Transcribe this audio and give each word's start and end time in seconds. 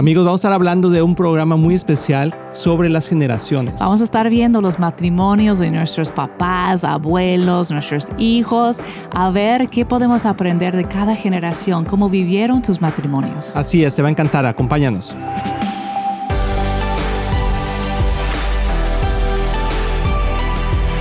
Amigos, 0.00 0.24
vamos 0.24 0.38
a 0.38 0.40
estar 0.40 0.52
hablando 0.54 0.88
de 0.88 1.02
un 1.02 1.14
programa 1.14 1.56
muy 1.56 1.74
especial 1.74 2.34
sobre 2.50 2.88
las 2.88 3.06
generaciones. 3.06 3.80
Vamos 3.80 4.00
a 4.00 4.04
estar 4.04 4.30
viendo 4.30 4.62
los 4.62 4.78
matrimonios 4.78 5.58
de 5.58 5.70
nuestros 5.70 6.10
papás, 6.10 6.84
abuelos, 6.84 7.70
nuestros 7.70 8.08
hijos, 8.16 8.78
a 9.14 9.30
ver 9.30 9.68
qué 9.68 9.84
podemos 9.84 10.24
aprender 10.24 10.74
de 10.74 10.88
cada 10.88 11.14
generación, 11.14 11.84
cómo 11.84 12.08
vivieron 12.08 12.64
sus 12.64 12.80
matrimonios. 12.80 13.54
Así 13.58 13.84
es, 13.84 13.92
se 13.92 14.00
va 14.00 14.08
a 14.08 14.10
encantar, 14.10 14.46
acompáñanos. 14.46 15.14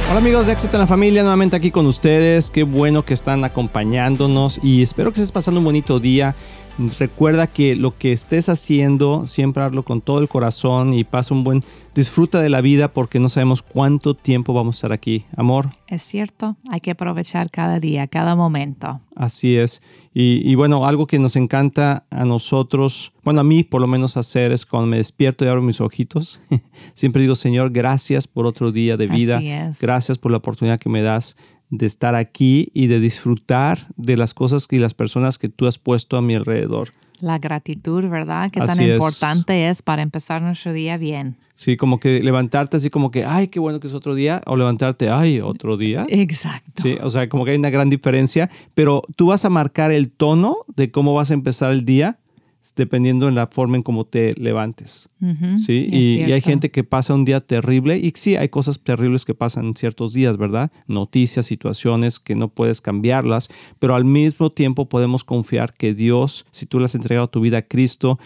Hola 0.10 0.18
amigos 0.18 0.48
de 0.48 0.52
Éxito 0.52 0.76
en 0.76 0.82
la 0.82 0.88
Familia, 0.88 1.22
nuevamente 1.22 1.56
aquí 1.56 1.72
con 1.72 1.86
ustedes. 1.86 2.50
Qué 2.50 2.64
bueno 2.64 3.06
que 3.06 3.14
están 3.14 3.46
acompañándonos 3.46 4.60
y 4.62 4.82
espero 4.82 5.14
que 5.14 5.22
estés 5.22 5.32
pasando 5.32 5.62
un 5.62 5.66
bonito 5.66 6.02
día. 6.02 6.36
Recuerda 6.98 7.48
que 7.48 7.76
lo 7.76 7.98
que 7.98 8.14
estés 8.14 8.48
haciendo, 8.48 9.28
siempre 9.28 9.64
hazlo 9.64 9.84
con 9.84 10.00
todo 10.00 10.20
el 10.20 10.30
corazón 10.30 10.94
y 10.94 11.04
pasa 11.04 11.34
un 11.34 11.44
buen 11.44 11.62
disfruta 11.94 12.42
de 12.42 12.50
la 12.50 12.62
vida 12.62 12.94
porque 12.94 13.20
no 13.20 13.30
sabemos 13.30 13.62
cuánto 13.62 14.14
tiempo 14.14 14.54
vamos 14.54 14.76
a 14.76 14.78
estar 14.78 14.92
aquí. 14.94 15.26
Amor. 15.36 15.70
Es 15.88 16.02
cierto, 16.02 16.58
hay 16.70 16.80
que 16.80 16.92
aprovechar 16.92 17.50
cada 17.50 17.80
día, 17.80 18.08
cada 18.08 18.36
momento. 18.36 19.02
Así 19.16 19.58
es. 19.58 19.82
Y, 20.14 20.56
bueno, 20.56 20.86
algo 20.86 21.08
que 21.08 21.18
nos 21.18 21.36
encanta 21.36 22.06
a 22.10 22.26
nosotros, 22.26 23.14
bueno, 23.24 23.40
a 23.40 23.44
mí 23.44 23.64
por 23.64 23.80
lo 23.80 23.88
menos 23.88 24.18
hacer 24.18 24.52
es 24.52 24.66
cuando 24.66 24.88
me 24.88 24.98
despierto 24.98 25.46
y 25.46 25.48
abro 25.48 25.62
mis 25.62 25.80
ojitos, 25.80 26.42
siempre 26.94 27.22
digo, 27.22 27.36
Señor, 27.36 27.72
gracias 27.72 28.28
por 28.28 28.46
otro 28.46 28.72
día 28.72 28.98
de 28.98 29.08
vida. 29.08 29.42
Gracias 29.80 30.18
por 30.18 30.32
la 30.32 30.38
oportunidad 30.38 30.80
que 30.80 30.90
me 30.90 31.02
das 31.02 31.38
de 31.70 31.86
estar 31.86 32.16
aquí 32.16 32.70
y 32.74 32.88
de 32.88 33.00
disfrutar 33.00 33.88
de 33.96 34.18
las 34.18 34.34
cosas 34.34 34.68
y 34.72 34.80
las 34.80 34.94
personas 34.94 35.38
que 35.38 35.50
tú 35.50 35.68
has 35.68 35.78
puesto 35.78 36.18
a 36.18 36.22
mi 36.22 36.36
alrededor. 36.36 36.94
La 37.22 37.38
gratitud, 37.38 38.06
¿verdad? 38.08 38.50
Qué 38.52 38.62
tan 38.62 38.82
importante 38.82 39.70
es. 39.70 39.82
para 39.82 40.02
empezar 40.02 40.42
nuestro 40.42 40.74
día 40.74 40.98
bien. 40.98 41.38
Sí, 41.60 41.76
como 41.76 42.00
que 42.00 42.22
levantarte 42.22 42.78
así 42.78 42.90
como 42.90 43.12
que, 43.12 43.26
ay, 43.26 43.50
qué 43.50 43.60
bueno 43.60 43.82
que 43.82 43.88
es 43.88 43.94
otro 43.94 44.16
día, 44.16 44.42
o 44.48 44.56
levantarte, 44.56 45.10
ay, 45.10 45.42
otro 45.42 45.76
día. 45.76 46.06
Exacto. 46.08 46.82
Sí, 46.82 46.96
o 47.04 47.10
sea, 47.10 47.28
como 47.28 47.44
que 47.44 47.52
hay 47.52 47.58
una 47.58 47.70
gran 47.70 47.90
diferencia, 47.90 48.50
pero 48.76 49.02
tú 49.18 49.28
vas 49.28 49.44
a 49.44 49.50
marcar 49.50 49.92
el 49.92 50.10
tono 50.10 50.56
de 50.78 50.90
cómo 50.90 51.14
vas 51.14 51.32
a 51.32 51.34
empezar 51.34 51.74
el 51.74 51.84
día 51.84 52.18
dependiendo 52.78 53.26
de 53.26 53.34
la 53.34 53.48
forma 53.48 53.76
en 53.76 53.84
cómo 53.84 54.06
te 54.06 54.36
levantes. 54.36 55.10
¿sí? 55.58 55.90
Y, 55.92 56.32
hay 56.32 56.40
gente 56.40 56.72
que 56.72 56.86
pasa 56.86 57.14
un 57.14 57.26
día 57.26 57.42
terrible 57.42 57.98
y 57.98 58.14
sí, 58.16 58.38
hay 58.38 58.48
cosas 58.48 58.80
terribles 58.80 59.26
que 59.26 59.34
pasan 59.34 59.66
en 59.66 59.76
ciertos 59.76 60.14
días, 60.14 60.38
¿verdad? 60.38 60.72
Noticias, 60.88 61.46
situaciones 61.46 62.20
que 62.20 62.36
no 62.36 62.48
puedes 62.48 62.80
cambiarlas, 62.80 63.50
pero 63.80 63.96
al 63.96 64.06
mismo 64.06 64.50
tiempo 64.50 64.88
podemos 64.88 65.26
confiar 65.26 65.74
que 65.74 65.94
Dios, 65.94 66.46
si 66.52 66.68
tú 66.68 66.80
le 66.80 66.86
has 66.86 66.96
entregado 66.96 67.30
tu 67.30 67.42
vida 67.42 67.58
a 67.58 67.62
Cristo, 67.64 68.18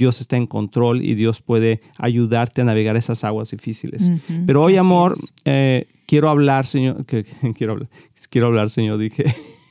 Dios 0.00 0.22
está 0.22 0.38
en 0.38 0.46
control 0.46 1.02
y 1.02 1.14
Dios 1.14 1.42
puede 1.42 1.82
ayudarte 1.98 2.62
a 2.62 2.64
navegar 2.64 2.96
esas 2.96 3.22
aguas 3.22 3.50
difíciles. 3.50 4.10
Pero 4.46 4.62
hoy, 4.62 4.78
amor, 4.78 5.14
eh, 5.44 5.86
quiero 6.06 6.30
hablar, 6.30 6.64
Señor, 6.64 7.04
que, 7.04 7.24
quiero, 7.54 7.74
hablar, 7.74 7.90
quiero 8.30 8.46
hablar, 8.46 8.70
Señor, 8.70 8.96
dije. 8.96 9.24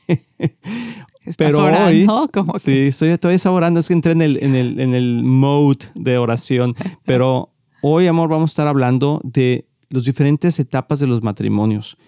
Pero 1.36 1.64
hoy, 1.64 2.06
sí, 2.58 2.86
estoy, 2.86 3.08
estoy 3.08 3.36
orando, 3.46 3.80
es 3.80 3.88
que 3.88 3.94
entré 3.94 4.12
en 4.12 4.22
el, 4.22 4.38
en 4.40 4.54
el, 4.54 4.78
en 4.78 4.94
el 4.94 5.24
mode 5.24 5.86
de 5.96 6.16
oración. 6.16 6.76
Pero 7.04 7.50
hoy, 7.82 8.06
amor, 8.06 8.30
vamos 8.30 8.50
a 8.50 8.52
estar 8.52 8.68
hablando 8.68 9.20
de 9.24 9.66
las 9.88 10.04
diferentes 10.04 10.60
etapas 10.60 11.00
de 11.00 11.08
los 11.08 11.24
matrimonios. 11.24 11.98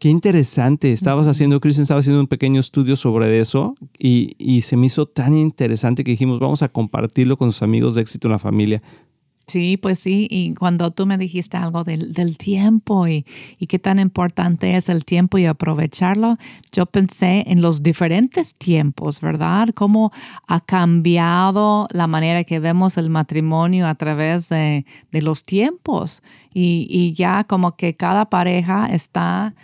Qué 0.00 0.08
interesante. 0.08 0.92
Estabas 0.92 1.26
haciendo, 1.26 1.60
Kristen 1.60 1.82
estaba 1.82 2.00
haciendo 2.00 2.22
un 2.22 2.26
pequeño 2.26 2.58
estudio 2.58 2.96
sobre 2.96 3.38
eso 3.38 3.74
y, 3.98 4.34
y, 4.38 4.62
se 4.62 4.78
me 4.78 4.86
hizo 4.86 5.04
tan 5.04 5.36
interesante 5.36 6.04
que 6.04 6.12
dijimos, 6.12 6.38
vamos 6.38 6.62
a 6.62 6.70
compartirlo 6.70 7.36
con 7.36 7.48
los 7.48 7.60
amigos 7.60 7.94
de 7.94 8.00
éxito 8.00 8.26
en 8.26 8.32
la 8.32 8.38
familia. 8.38 8.82
Sí, 9.46 9.76
pues 9.76 9.98
sí, 9.98 10.26
y 10.30 10.54
cuando 10.54 10.90
tú 10.90 11.04
me 11.04 11.18
dijiste 11.18 11.58
algo 11.58 11.84
del, 11.84 12.14
del 12.14 12.38
tiempo 12.38 13.08
y, 13.08 13.26
y, 13.58 13.66
qué 13.66 13.78
tan 13.78 13.98
importante 13.98 14.74
es 14.74 14.88
el 14.88 15.04
tiempo 15.04 15.36
y 15.36 15.44
aprovecharlo, 15.44 16.38
yo 16.72 16.86
pensé 16.86 17.44
en 17.46 17.60
los 17.60 17.82
diferentes 17.82 18.54
tiempos, 18.54 19.20
¿verdad? 19.20 19.68
Cómo 19.74 20.12
ha 20.46 20.60
cambiado 20.60 21.88
la 21.90 22.06
manera 22.06 22.44
que 22.44 22.58
vemos 22.58 22.96
el 22.96 23.10
matrimonio 23.10 23.86
a 23.86 23.96
través 23.96 24.48
de, 24.48 24.86
de 25.12 25.20
los 25.20 25.44
tiempos 25.44 26.22
y, 26.54 26.86
y 26.88 27.12
ya 27.12 27.44
como 27.44 27.76
que 27.76 27.96
cada 27.96 28.30
pareja 28.30 28.86
está 28.86 29.54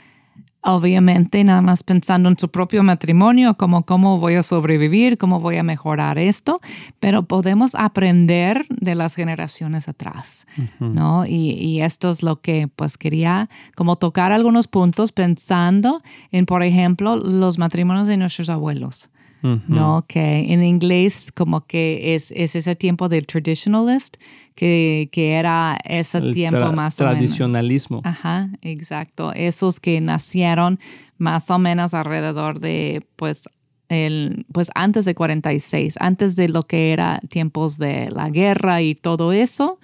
obviamente 0.66 1.44
nada 1.44 1.62
más 1.62 1.82
pensando 1.82 2.28
en 2.28 2.38
su 2.38 2.50
propio 2.50 2.82
matrimonio, 2.82 3.56
como 3.56 3.84
cómo 3.84 4.18
voy 4.18 4.34
a 4.34 4.42
sobrevivir, 4.42 5.16
cómo 5.16 5.40
voy 5.40 5.56
a 5.56 5.62
mejorar 5.62 6.18
esto, 6.18 6.60
pero 6.98 7.22
podemos 7.22 7.74
aprender 7.74 8.66
de 8.68 8.96
las 8.96 9.14
generaciones 9.14 9.88
atrás, 9.88 10.46
¿no? 10.80 11.24
Y, 11.24 11.52
y, 11.52 11.82
esto 11.82 12.10
es 12.10 12.22
lo 12.22 12.40
que 12.40 12.68
pues 12.74 12.98
quería 12.98 13.48
como 13.76 13.96
tocar 13.96 14.32
algunos 14.32 14.66
puntos 14.66 15.12
pensando 15.12 16.02
en, 16.32 16.46
por 16.46 16.62
ejemplo, 16.62 17.16
los 17.16 17.58
matrimonios 17.58 18.08
de 18.08 18.16
nuestros 18.16 18.50
abuelos. 18.50 19.10
¿No? 19.42 20.04
Que 20.08 20.52
en 20.52 20.64
inglés 20.64 21.30
como 21.34 21.66
que 21.66 22.14
es, 22.14 22.32
es 22.34 22.56
ese 22.56 22.74
tiempo 22.74 23.08
del 23.08 23.26
traditionalist, 23.26 24.16
que, 24.54 25.08
que 25.12 25.32
era 25.32 25.78
ese 25.84 26.20
tiempo 26.32 26.72
más 26.72 26.96
tradicionalismo. 26.96 28.00
Ajá, 28.04 28.50
exacto. 28.62 29.32
Esos 29.32 29.80
que 29.80 30.00
nacieron 30.00 30.78
más 31.18 31.50
o 31.50 31.58
menos 31.58 31.94
alrededor 31.94 32.60
de, 32.60 33.06
pues, 33.16 33.48
el, 33.88 34.46
pues 34.52 34.70
antes 34.74 35.04
de 35.04 35.14
46, 35.14 35.96
antes 36.00 36.36
de 36.36 36.48
lo 36.48 36.64
que 36.64 36.92
era 36.92 37.20
tiempos 37.28 37.78
de 37.78 38.10
la 38.10 38.30
guerra 38.30 38.82
y 38.82 38.94
todo 38.94 39.32
eso. 39.32 39.78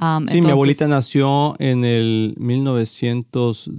Um, 0.00 0.26
sí, 0.26 0.40
mi 0.42 0.50
abuelita 0.50 0.86
nació 0.88 1.54
en 1.58 1.84
el 1.84 2.34
1910 2.38 3.70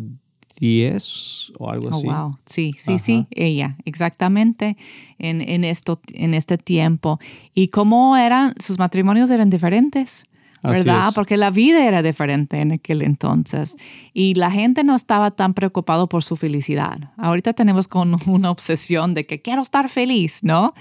10 0.59 1.53
o 1.57 1.69
algo 1.69 1.89
oh, 1.89 1.97
así. 1.97 2.07
Wow, 2.07 2.37
sí, 2.45 2.75
sí, 2.77 2.99
sí, 2.99 3.27
ella, 3.31 3.77
exactamente 3.85 4.77
en, 5.19 5.41
en, 5.41 5.63
esto, 5.63 5.99
en 6.13 6.33
este 6.33 6.57
tiempo. 6.57 7.19
¿Y 7.53 7.69
cómo 7.69 8.17
eran, 8.17 8.53
sus 8.59 8.79
matrimonios 8.79 9.29
eran 9.29 9.49
diferentes? 9.49 10.23
¿verdad? 10.63 11.11
Porque 11.13 11.37
la 11.37 11.49
vida 11.49 11.85
era 11.85 12.01
diferente 12.01 12.59
en 12.59 12.73
aquel 12.73 13.01
entonces 13.01 13.77
y 14.13 14.33
la 14.35 14.51
gente 14.51 14.83
no 14.83 14.95
estaba 14.95 15.31
tan 15.31 15.53
preocupado 15.53 16.09
por 16.09 16.23
su 16.23 16.35
felicidad. 16.35 17.11
Ahorita 17.17 17.53
tenemos 17.53 17.87
con 17.87 18.15
una 18.27 18.51
obsesión 18.51 19.13
de 19.13 19.25
que 19.25 19.41
quiero 19.41 19.61
estar 19.61 19.89
feliz, 19.89 20.43
¿no? 20.43 20.73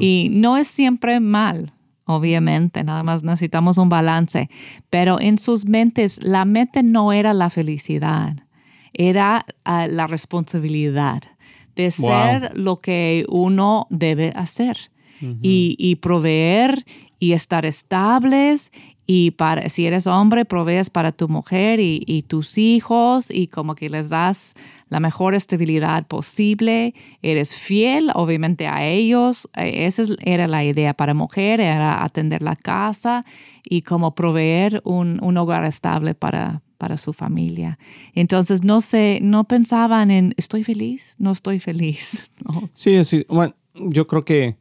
Y 0.00 0.28
no 0.30 0.56
es 0.56 0.68
siempre 0.68 1.20
mal, 1.20 1.72
obviamente, 2.04 2.84
nada 2.84 3.02
más 3.02 3.22
necesitamos 3.22 3.78
un 3.78 3.88
balance, 3.88 4.48
pero 4.90 5.20
en 5.20 5.38
sus 5.38 5.66
mentes 5.66 6.18
la 6.22 6.44
mente 6.44 6.82
no 6.82 7.12
era 7.12 7.32
la 7.32 7.50
felicidad 7.50 8.36
era 8.94 9.44
ah, 9.64 9.86
la 9.88 10.06
responsabilidad 10.06 11.22
de 11.76 11.90
ser 11.90 12.56
lo 12.56 12.78
que 12.78 13.24
uno 13.28 13.86
debe 13.90 14.32
hacer 14.34 14.76
y, 15.40 15.96
proveer 15.96 16.84
y 17.18 17.32
estar 17.32 17.64
estables 17.64 18.72
y 19.06 19.32
para, 19.32 19.68
si 19.68 19.86
eres 19.86 20.06
hombre, 20.06 20.44
provees 20.44 20.90
para 20.90 21.12
tu 21.12 21.28
mujer 21.28 21.78
y, 21.80 22.24
tus 22.26 22.58
hijos 22.58 23.30
y 23.30 23.46
como 23.46 23.74
que 23.74 23.88
les 23.88 24.08
das 24.08 24.54
la 24.88 25.00
mejor 25.00 25.34
estabilidad 25.34 26.06
posible. 26.06 26.94
Eres 27.20 27.54
fiel, 27.56 28.10
obviamente, 28.14 28.66
a 28.66 28.84
ellos. 28.86 29.48
E, 29.56 29.86
esa 29.86 30.02
era 30.20 30.48
la 30.48 30.64
idea 30.64 30.94
para 30.94 31.14
mujer, 31.14 31.60
era 31.60 32.04
atender 32.04 32.42
la 32.42 32.56
casa 32.56 33.24
y 33.64 33.82
como 33.82 34.14
proveer 34.14 34.80
un, 34.84 35.18
un 35.22 35.36
hogar 35.36 35.64
estable 35.64 36.14
para, 36.14 36.62
para 36.82 36.98
su 36.98 37.12
familia. 37.12 37.78
Entonces 38.12 38.64
no 38.64 38.80
sé, 38.80 39.20
no 39.22 39.44
pensaban 39.44 40.10
en 40.10 40.34
estoy 40.36 40.64
feliz, 40.64 41.14
no 41.16 41.30
estoy 41.30 41.60
feliz. 41.60 42.28
Sí, 42.72 43.04
sí, 43.04 43.24
bueno, 43.28 43.54
yo 43.74 44.08
creo 44.08 44.24
que 44.24 44.56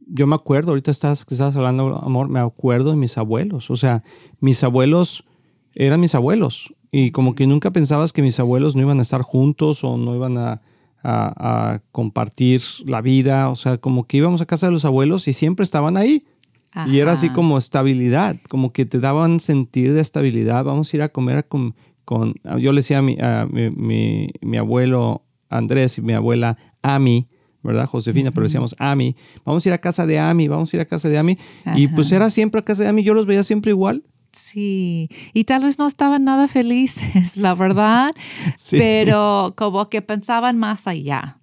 yo 0.00 0.26
me 0.26 0.34
acuerdo, 0.34 0.72
ahorita 0.72 0.90
estás, 0.90 1.24
estás 1.26 1.56
hablando, 1.56 2.04
amor, 2.04 2.28
me 2.28 2.38
acuerdo 2.38 2.90
de 2.90 2.96
mis 2.96 3.16
abuelos. 3.16 3.70
O 3.70 3.76
sea, 3.76 4.02
mis 4.40 4.62
abuelos 4.62 5.24
eran 5.74 6.00
mis 6.00 6.14
abuelos 6.14 6.74
y 6.90 7.12
como 7.12 7.34
que 7.34 7.46
nunca 7.46 7.70
pensabas 7.70 8.12
que 8.12 8.20
mis 8.20 8.38
abuelos 8.38 8.76
no 8.76 8.82
iban 8.82 8.98
a 8.98 9.02
estar 9.02 9.22
juntos 9.22 9.82
o 9.84 9.96
no 9.96 10.14
iban 10.14 10.36
a 10.36 11.80
compartir 11.92 12.60
la 12.84 13.00
vida. 13.00 13.48
O 13.48 13.56
sea, 13.56 13.78
como 13.78 14.06
que 14.06 14.18
íbamos 14.18 14.42
a 14.42 14.46
casa 14.46 14.66
de 14.66 14.72
los 14.72 14.84
abuelos 14.84 15.28
y 15.28 15.32
siempre 15.32 15.64
estaban 15.64 15.96
ahí. 15.96 16.26
Y 16.86 16.98
era 16.98 17.12
así 17.12 17.30
como 17.30 17.58
estabilidad, 17.58 18.36
como 18.48 18.72
que 18.72 18.84
te 18.84 19.00
daban 19.00 19.40
sentir 19.40 19.92
de 19.94 20.00
estabilidad. 20.00 20.64
Vamos 20.64 20.92
a 20.92 20.96
ir 20.96 21.02
a 21.02 21.08
comer 21.08 21.46
con, 21.48 21.74
con 22.04 22.34
yo 22.58 22.72
le 22.72 22.80
decía 22.80 22.98
a, 22.98 23.02
mi, 23.02 23.18
a 23.20 23.48
mi, 23.50 24.30
mi, 24.40 24.56
abuelo 24.56 25.24
Andrés 25.48 25.98
y 25.98 26.02
mi 26.02 26.12
abuela 26.12 26.56
Ami, 26.82 27.28
¿verdad? 27.62 27.86
Josefina, 27.86 28.30
pero 28.30 28.44
decíamos 28.44 28.76
Ami. 28.78 29.16
Vamos 29.44 29.64
a 29.64 29.68
ir 29.70 29.72
a 29.72 29.78
casa 29.78 30.06
de 30.06 30.18
Ami, 30.18 30.46
vamos 30.46 30.72
a 30.72 30.76
ir 30.76 30.80
a 30.82 30.86
casa 30.86 31.08
de 31.08 31.18
Ami. 31.18 31.38
Y 31.74 31.88
pues 31.88 32.12
era 32.12 32.30
siempre 32.30 32.60
a 32.60 32.64
casa 32.64 32.82
de 32.82 32.90
Ami, 32.90 33.02
yo 33.02 33.14
los 33.14 33.26
veía 33.26 33.42
siempre 33.42 33.70
igual. 33.70 34.04
Sí, 34.32 35.08
y 35.32 35.44
tal 35.44 35.64
vez 35.64 35.78
no 35.78 35.86
estaban 35.86 36.24
nada 36.24 36.48
felices, 36.48 37.36
la 37.38 37.54
verdad, 37.54 38.12
pero 38.70 39.54
como 39.56 39.88
que 39.88 40.02
pensaban 40.02 40.58
más 40.58 40.86
allá 40.86 41.37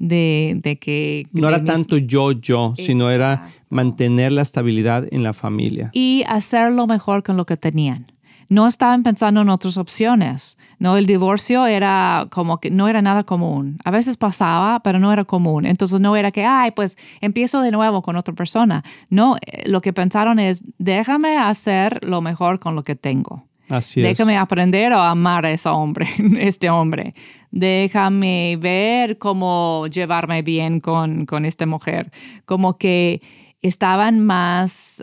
de, 0.00 0.78
que... 0.80 1.28
No 1.32 1.48
era 1.48 1.64
tanto 1.64 1.96
yo, 1.96 2.32
yo, 2.32 2.74
sino 2.76 3.10
era 3.10 3.48
mantener 3.68 4.32
la 4.32 4.42
estabilidad 4.42 5.06
en 5.12 5.22
la 5.22 5.32
familia. 5.32 5.90
Y 5.92 6.24
hacerlo 6.26 6.88
mejor 6.88 7.22
con 7.22 7.36
lo 7.36 7.46
que 7.46 7.56
tenían 7.56 8.10
no 8.50 8.66
estaban 8.66 9.04
pensando 9.04 9.40
en 9.40 9.48
otras 9.48 9.76
opciones. 9.76 10.58
No, 10.80 10.96
el 10.96 11.06
divorcio 11.06 11.66
era 11.66 12.26
como 12.30 12.58
que 12.58 12.68
no 12.68 12.88
era 12.88 13.00
nada 13.00 13.22
común. 13.22 13.78
A 13.84 13.92
veces 13.92 14.16
pasaba, 14.16 14.80
pero 14.80 14.98
no 14.98 15.12
era 15.12 15.24
común. 15.24 15.66
Entonces 15.66 16.00
no 16.00 16.16
era 16.16 16.32
que, 16.32 16.44
ay, 16.44 16.72
pues 16.72 16.98
empiezo 17.20 17.62
de 17.62 17.70
nuevo 17.70 18.02
con 18.02 18.16
otra 18.16 18.34
persona. 18.34 18.82
No, 19.08 19.36
eh, 19.36 19.68
lo 19.68 19.80
que 19.80 19.92
pensaron 19.92 20.40
es, 20.40 20.64
déjame 20.78 21.38
hacer 21.38 22.04
lo 22.04 22.22
mejor 22.22 22.58
con 22.58 22.74
lo 22.74 22.82
que 22.82 22.96
tengo. 22.96 23.46
Así 23.68 24.02
Déjame 24.02 24.36
aprender 24.36 24.92
a 24.92 25.10
amar 25.10 25.46
a 25.46 25.52
ese 25.52 25.68
hombre, 25.68 26.08
este 26.40 26.68
hombre. 26.70 27.14
Déjame 27.50 28.56
ver 28.60 29.18
cómo 29.18 29.86
llevarme 29.88 30.42
bien 30.42 30.80
con, 30.80 31.26
con 31.26 31.44
esta 31.44 31.66
mujer. 31.66 32.12
Como 32.44 32.78
que 32.78 33.20
estaban 33.62 34.20
más 34.20 35.02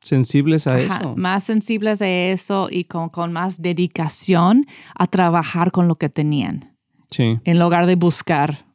sensibles 0.00 0.66
a 0.66 0.78
eso. 0.78 1.14
Más 1.16 1.44
sensibles 1.44 2.00
a 2.02 2.08
eso 2.08 2.68
y 2.70 2.84
con, 2.84 3.32
más 3.32 3.60
dedicación 3.60 4.64
a 4.94 5.06
trabajar 5.06 5.70
con 5.70 5.88
lo 5.88 5.96
que 5.96 6.08
tenían. 6.08 6.76
Sí. 7.10 7.38
En 7.44 7.58
lugar 7.58 7.86
de 7.86 7.96
buscar 7.96 8.67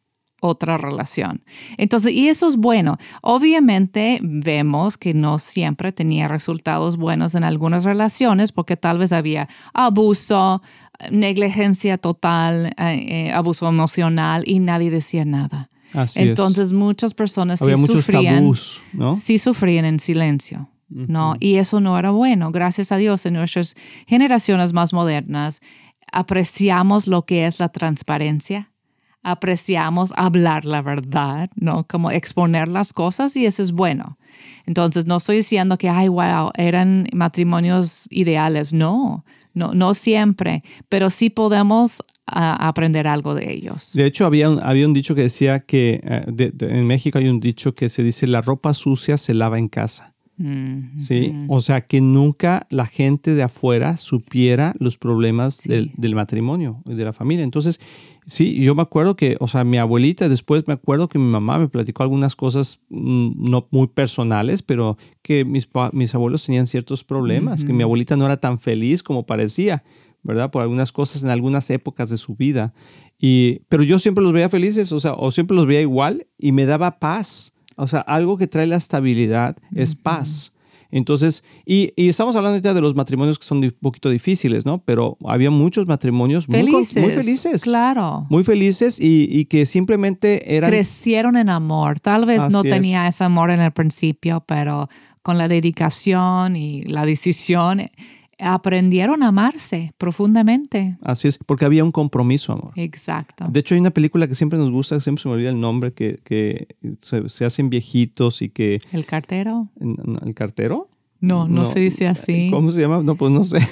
otra 0.43 0.77
relación. 0.77 1.41
Entonces, 1.77 2.11
y 2.11 2.27
eso 2.27 2.49
es 2.49 2.57
bueno. 2.57 2.97
Obviamente 3.21 4.19
vemos 4.21 4.97
que 4.97 5.13
no 5.13 5.39
siempre 5.39 5.93
tenía 5.93 6.27
resultados 6.27 6.97
buenos 6.97 7.33
en 7.33 7.45
algunas 7.45 7.85
relaciones 7.85 8.51
porque 8.51 8.75
tal 8.75 8.97
vez 8.97 9.13
había 9.13 9.47
abuso, 9.73 10.61
negligencia 11.09 11.97
total, 11.97 12.73
eh, 12.77 13.27
eh, 13.27 13.31
abuso 13.31 13.69
emocional 13.69 14.43
y 14.45 14.59
nadie 14.59 14.91
decía 14.91 15.23
nada. 15.23 15.69
Así 15.93 16.21
Entonces 16.21 16.73
muchas 16.73 17.13
personas 17.13 17.59
sí 17.59 17.73
sufrían, 17.87 18.51
¿no? 18.91 19.15
sí 19.15 19.37
sufrían 19.37 19.85
en 19.85 19.99
silencio. 19.99 20.69
¿no? 20.89 21.35
Y 21.39 21.55
eso 21.55 21.79
no 21.79 21.97
era 21.97 22.11
bueno. 22.11 22.51
Gracias 22.51 22.91
a 22.91 22.97
Dios, 22.97 23.25
en 23.25 23.33
nuestras 23.33 23.75
generaciones 24.05 24.73
más 24.73 24.93
modernas, 24.93 25.59
apreciamos 26.11 27.07
lo 27.07 27.25
que 27.25 27.47
es 27.47 27.59
la 27.59 27.69
transparencia, 27.69 28.72
apreciamos 29.23 30.13
hablar 30.15 30.65
la 30.65 30.81
verdad, 30.81 31.49
¿no? 31.55 31.85
Como 31.87 32.11
exponer 32.11 32.67
las 32.67 32.93
cosas 32.93 33.35
y 33.35 33.45
eso 33.45 33.61
es 33.61 33.71
bueno. 33.71 34.17
Entonces, 34.65 35.05
no 35.05 35.17
estoy 35.17 35.37
diciendo 35.37 35.77
que, 35.77 35.89
ay, 35.89 36.07
wow, 36.07 36.51
eran 36.55 37.07
matrimonios 37.13 38.07
ideales. 38.11 38.73
No, 38.73 39.25
no, 39.53 39.73
no 39.73 39.93
siempre, 39.93 40.63
pero 40.89 41.09
sí 41.09 41.29
podemos 41.29 42.03
ah, 42.27 42.67
aprender 42.67 43.07
algo 43.07 43.35
de 43.35 43.51
ellos. 43.51 43.93
De 43.93 44.05
hecho, 44.05 44.25
había 44.25 44.49
un, 44.49 44.59
había 44.63 44.85
un 44.85 44.93
dicho 44.93 45.15
que 45.15 45.23
decía 45.23 45.61
que 45.61 46.01
eh, 46.03 46.51
en 46.59 46.87
México 46.87 47.17
hay 47.17 47.27
un 47.27 47.39
dicho 47.39 47.73
que 47.73 47.89
se 47.89 48.03
dice 48.03 48.27
la 48.27 48.41
ropa 48.41 48.73
sucia 48.73 49.17
se 49.17 49.33
lava 49.33 49.57
en 49.57 49.69
casa. 49.69 50.13
Sí, 50.97 51.33
o 51.47 51.61
sea 51.61 51.87
que 51.87 52.01
nunca 52.01 52.67
la 52.69 52.85
gente 52.85 53.33
de 53.33 53.43
afuera 53.43 53.95
supiera 53.95 54.73
los 54.77 54.97
problemas 54.97 55.63
del, 55.63 55.91
del, 55.95 56.15
matrimonio 56.15 56.81
y 56.85 56.95
de 56.95 57.05
la 57.05 57.13
familia. 57.13 57.45
Entonces, 57.45 57.79
sí, 58.25 58.61
yo 58.61 58.75
me 58.75 58.81
acuerdo 58.81 59.15
que, 59.15 59.37
o 59.39 59.47
sea, 59.47 59.63
mi 59.63 59.77
abuelita, 59.77 60.27
después 60.27 60.67
me 60.67 60.73
acuerdo 60.73 61.07
que 61.07 61.17
mi 61.17 61.29
mamá 61.29 61.59
me 61.59 61.69
platicó 61.69 62.03
algunas 62.03 62.35
cosas 62.35 62.83
mm, 62.89 63.49
no 63.49 63.67
muy 63.71 63.87
personales, 63.87 64.63
pero 64.63 64.97
que 65.21 65.45
mis, 65.45 65.69
mis 65.93 66.13
abuelos 66.13 66.45
tenían 66.45 66.67
ciertos 66.67 67.05
problemas, 67.05 67.63
que 67.63 67.71
mi 67.71 67.83
abuelita 67.83 68.17
no 68.17 68.25
era 68.25 68.37
tan 68.37 68.59
feliz 68.59 69.01
como 69.01 69.25
parecía. 69.25 69.83
¿verdad? 70.23 70.51
Por 70.51 70.61
algunas 70.61 70.93
cosas 70.93 71.23
en 71.23 71.29
algunas 71.29 71.69
épocas 71.69 72.09
de 72.09 72.17
su 72.17 72.35
vida. 72.35 72.73
Y, 73.19 73.59
pero 73.67 73.83
yo 73.83 73.99
siempre 73.99 74.23
los 74.23 74.31
veía 74.31 74.47
felices, 74.47 74.91
o 74.93 74.99
sea, 74.99 75.13
o 75.13 75.31
siempre 75.31 75.55
los 75.55 75.65
veía 75.65 75.81
igual 75.81 76.27
y 76.37 76.53
me 76.53 76.65
daba 76.65 76.99
paz. 76.99 77.52
O 77.77 77.87
sea, 77.87 78.01
algo 78.01 78.37
que 78.37 78.47
trae 78.47 78.67
la 78.67 78.77
estabilidad 78.77 79.55
es 79.73 79.95
paz. 79.95 80.53
Entonces, 80.93 81.43
y, 81.65 81.91
estamos 81.97 82.35
hablando 82.35 82.59
ya 82.59 82.75
de 82.75 82.79
los 82.79 82.93
matrimonios 82.93 83.39
que 83.39 83.45
son 83.45 83.57
un 83.57 83.73
poquito 83.81 84.11
difíciles, 84.11 84.63
¿no? 84.63 84.77
Pero 84.85 85.17
había 85.25 85.49
muchos 85.49 85.87
matrimonios 85.87 86.45
felices, 86.45 87.01
muy, 87.03 87.11
felices. 87.11 87.63
Claro. 87.63 88.27
Muy 88.29 88.43
felices 88.43 88.99
y, 89.01 89.45
que 89.45 89.65
simplemente 89.65 90.55
eran... 90.55 90.69
Crecieron 90.69 91.35
en 91.35 91.49
amor. 91.49 91.99
Tal 91.99 92.27
vez 92.27 92.47
no 92.51 92.61
tenía 92.61 93.07
ese 93.07 93.23
amor 93.23 93.49
en 93.49 93.61
el 93.61 93.71
principio, 93.71 94.43
pero 94.47 94.87
con 95.23 95.39
la 95.39 95.47
dedicación 95.47 96.55
y 96.55 96.83
la 96.83 97.07
decisión 97.07 97.89
aprendieron 98.43 99.23
a 99.23 99.29
amarse 99.29 99.93
profundamente. 99.97 100.97
Así 101.03 101.27
es, 101.27 101.37
porque 101.37 101.65
había 101.65 101.83
un 101.83 101.91
compromiso, 101.91 102.53
amor. 102.53 102.71
Exacto. 102.75 103.47
De 103.49 103.59
hecho, 103.59 103.75
hay 103.75 103.81
una 103.81 103.91
película 103.91 104.27
que 104.27 104.35
siempre 104.35 104.59
nos 104.59 104.71
gusta, 104.71 104.99
siempre 104.99 105.23
se 105.23 105.29
me 105.29 105.35
olvida 105.35 105.49
el 105.49 105.59
nombre, 105.59 105.93
que, 105.93 106.67
se, 107.01 107.45
hacen 107.45 107.69
viejitos 107.69 108.41
y 108.41 108.49
que... 108.49 108.79
¿El 108.91 109.05
cartero? 109.05 109.69
¿El 109.79 110.35
cartero? 110.35 110.89
No, 111.19 111.47
no, 111.47 111.65
se 111.65 111.79
dice 111.79 112.07
así. 112.07 112.49
¿Cómo 112.51 112.71
se 112.71 112.81
llama? 112.81 113.01
No, 113.01 113.15
pues 113.15 113.31
no 113.31 113.43
sé. 113.43 113.65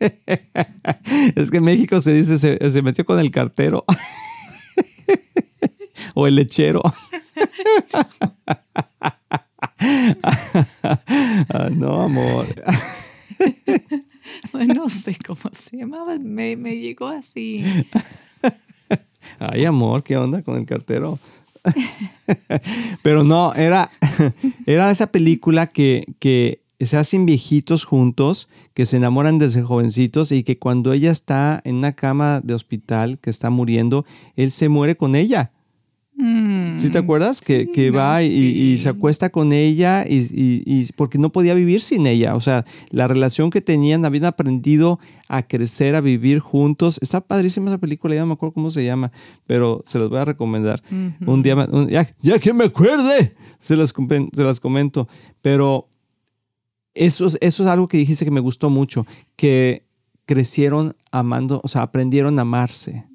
es 1.36 1.50
que 1.50 1.58
en 1.58 1.64
México 1.64 2.00
se 2.00 2.14
dice, 2.14 2.38
se, 2.38 2.70
se 2.70 2.82
metió 2.82 3.04
con 3.04 3.18
el 3.18 3.30
cartero. 3.30 3.84
o 6.14 6.26
el 6.26 6.36
lechero. 6.36 6.82
Ah, 11.50 11.68
no, 11.70 12.02
amor. 12.02 12.46
no 14.74 14.88
sé 14.88 15.16
cómo 15.26 15.50
se 15.52 15.78
llamaba, 15.78 16.18
me, 16.18 16.56
llegó 16.56 17.08
así. 17.08 17.62
Ay, 19.38 19.64
amor, 19.64 20.02
¿qué 20.02 20.16
onda 20.16 20.42
con 20.42 20.56
el 20.56 20.66
cartero? 20.66 21.18
Pero 23.02 23.24
no, 23.24 23.54
era, 23.54 23.90
era 24.66 24.90
esa 24.90 25.06
película 25.08 25.66
que, 25.66 26.04
que 26.18 26.62
se 26.80 26.96
hacen 26.96 27.26
viejitos 27.26 27.84
juntos, 27.84 28.48
que 28.74 28.86
se 28.86 28.96
enamoran 28.96 29.38
desde 29.38 29.62
jovencitos 29.62 30.32
y 30.32 30.42
que 30.42 30.58
cuando 30.58 30.92
ella 30.92 31.10
está 31.10 31.60
en 31.64 31.76
una 31.76 31.92
cama 31.92 32.40
de 32.42 32.54
hospital, 32.54 33.18
que 33.18 33.30
está 33.30 33.50
muriendo, 33.50 34.04
él 34.36 34.50
se 34.50 34.68
muere 34.68 34.96
con 34.96 35.16
ella. 35.16 35.52
Mm. 36.16 36.76
¿Sí 36.76 36.90
te 36.90 36.98
acuerdas? 36.98 37.40
Que, 37.40 37.90
va 37.90 38.22
y, 38.22 38.78
se 38.78 38.88
acuesta 38.88 39.30
con 39.30 39.52
ella 39.52 40.04
y, 40.08 40.88
porque 40.96 41.18
no 41.18 41.30
podía 41.30 41.54
vivir 41.54 41.80
sin 41.80 42.06
ella. 42.06 42.36
O 42.36 42.40
sea, 42.40 42.64
la 42.90 43.08
relación 43.08 43.50
que 43.50 43.60
tenían, 43.60 44.04
habían 44.04 44.24
aprendido 44.24 44.98
a 45.28 45.42
crecer, 45.46 45.94
a 45.94 46.00
vivir 46.00 46.38
juntos. 46.38 46.98
Está 47.02 47.20
padrísima 47.20 47.70
esa 47.70 47.78
película, 47.78 48.14
ya 48.14 48.20
no 48.20 48.28
me 48.28 48.32
acuerdo 48.34 48.54
cómo 48.54 48.70
se 48.70 48.84
llama, 48.84 49.10
pero 49.46 49.82
se 49.84 49.98
los 49.98 50.08
voy 50.08 50.18
a 50.18 50.24
recomendar. 50.24 50.82
Un 51.26 51.42
día, 51.42 51.56
ya, 52.20 52.38
que 52.38 52.52
me 52.52 52.64
acuerde, 52.64 53.34
se 53.58 53.76
las, 53.76 53.92
se 54.32 54.44
las 54.44 54.60
comento. 54.60 55.08
Pero 55.42 55.88
eso, 56.94 57.26
eso 57.40 57.64
es 57.64 57.68
algo 57.68 57.88
que 57.88 57.98
dijiste 57.98 58.24
que 58.24 58.30
me 58.30 58.40
gustó 58.40 58.70
mucho, 58.70 59.06
que 59.36 59.84
crecieron 60.26 60.94
amando, 61.10 61.60
o 61.62 61.68
sea, 61.68 61.82
aprendieron 61.82 62.38
a 62.38 62.42
amarse. 62.42 63.06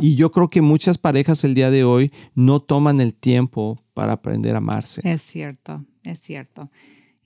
Y 0.00 0.14
yo 0.14 0.30
creo 0.30 0.50
que 0.50 0.60
muchas 0.60 0.98
parejas 0.98 1.42
el 1.44 1.54
día 1.54 1.70
de 1.70 1.84
hoy 1.84 2.12
no 2.34 2.60
toman 2.60 3.00
el 3.00 3.14
tiempo 3.14 3.82
para 3.94 4.12
aprender 4.12 4.54
a 4.54 4.58
amarse. 4.58 5.00
Es 5.04 5.22
cierto, 5.22 5.84
es 6.04 6.20
cierto. 6.20 6.70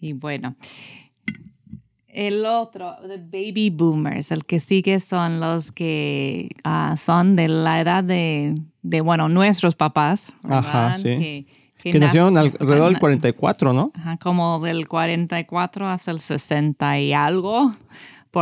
Y 0.01 0.13
bueno, 0.13 0.57
el 2.09 2.47
otro, 2.47 2.97
the 3.07 3.19
baby 3.19 3.71
boomers, 3.71 4.31
el 4.31 4.45
que 4.45 4.61
sigue 4.61 5.01
son 5.01 5.41
los 5.41 5.73
que 5.73 6.49
ah, 6.65 6.95
son 6.97 7.37
de 7.37 7.49
la 7.49 7.81
edad 7.81 8.03
de, 8.03 8.55
de, 8.83 9.01
bueno, 9.03 9.29
nuestros 9.29 9.77
papás. 9.77 10.33
Ajá, 10.45 10.95
sí. 10.95 11.47
Que, 11.77 12.01
nacieron 12.01 12.37
alrededor 12.37 12.91
del 12.91 12.99
44, 12.99 13.73
¿no? 13.73 13.93
Ajá, 13.95 14.17
como 14.17 14.59
del 14.59 14.89
44 14.89 15.89
hasta 15.89 16.11
el 16.11 16.19
60 16.19 16.99
y 16.99 17.13
algo 17.13 17.73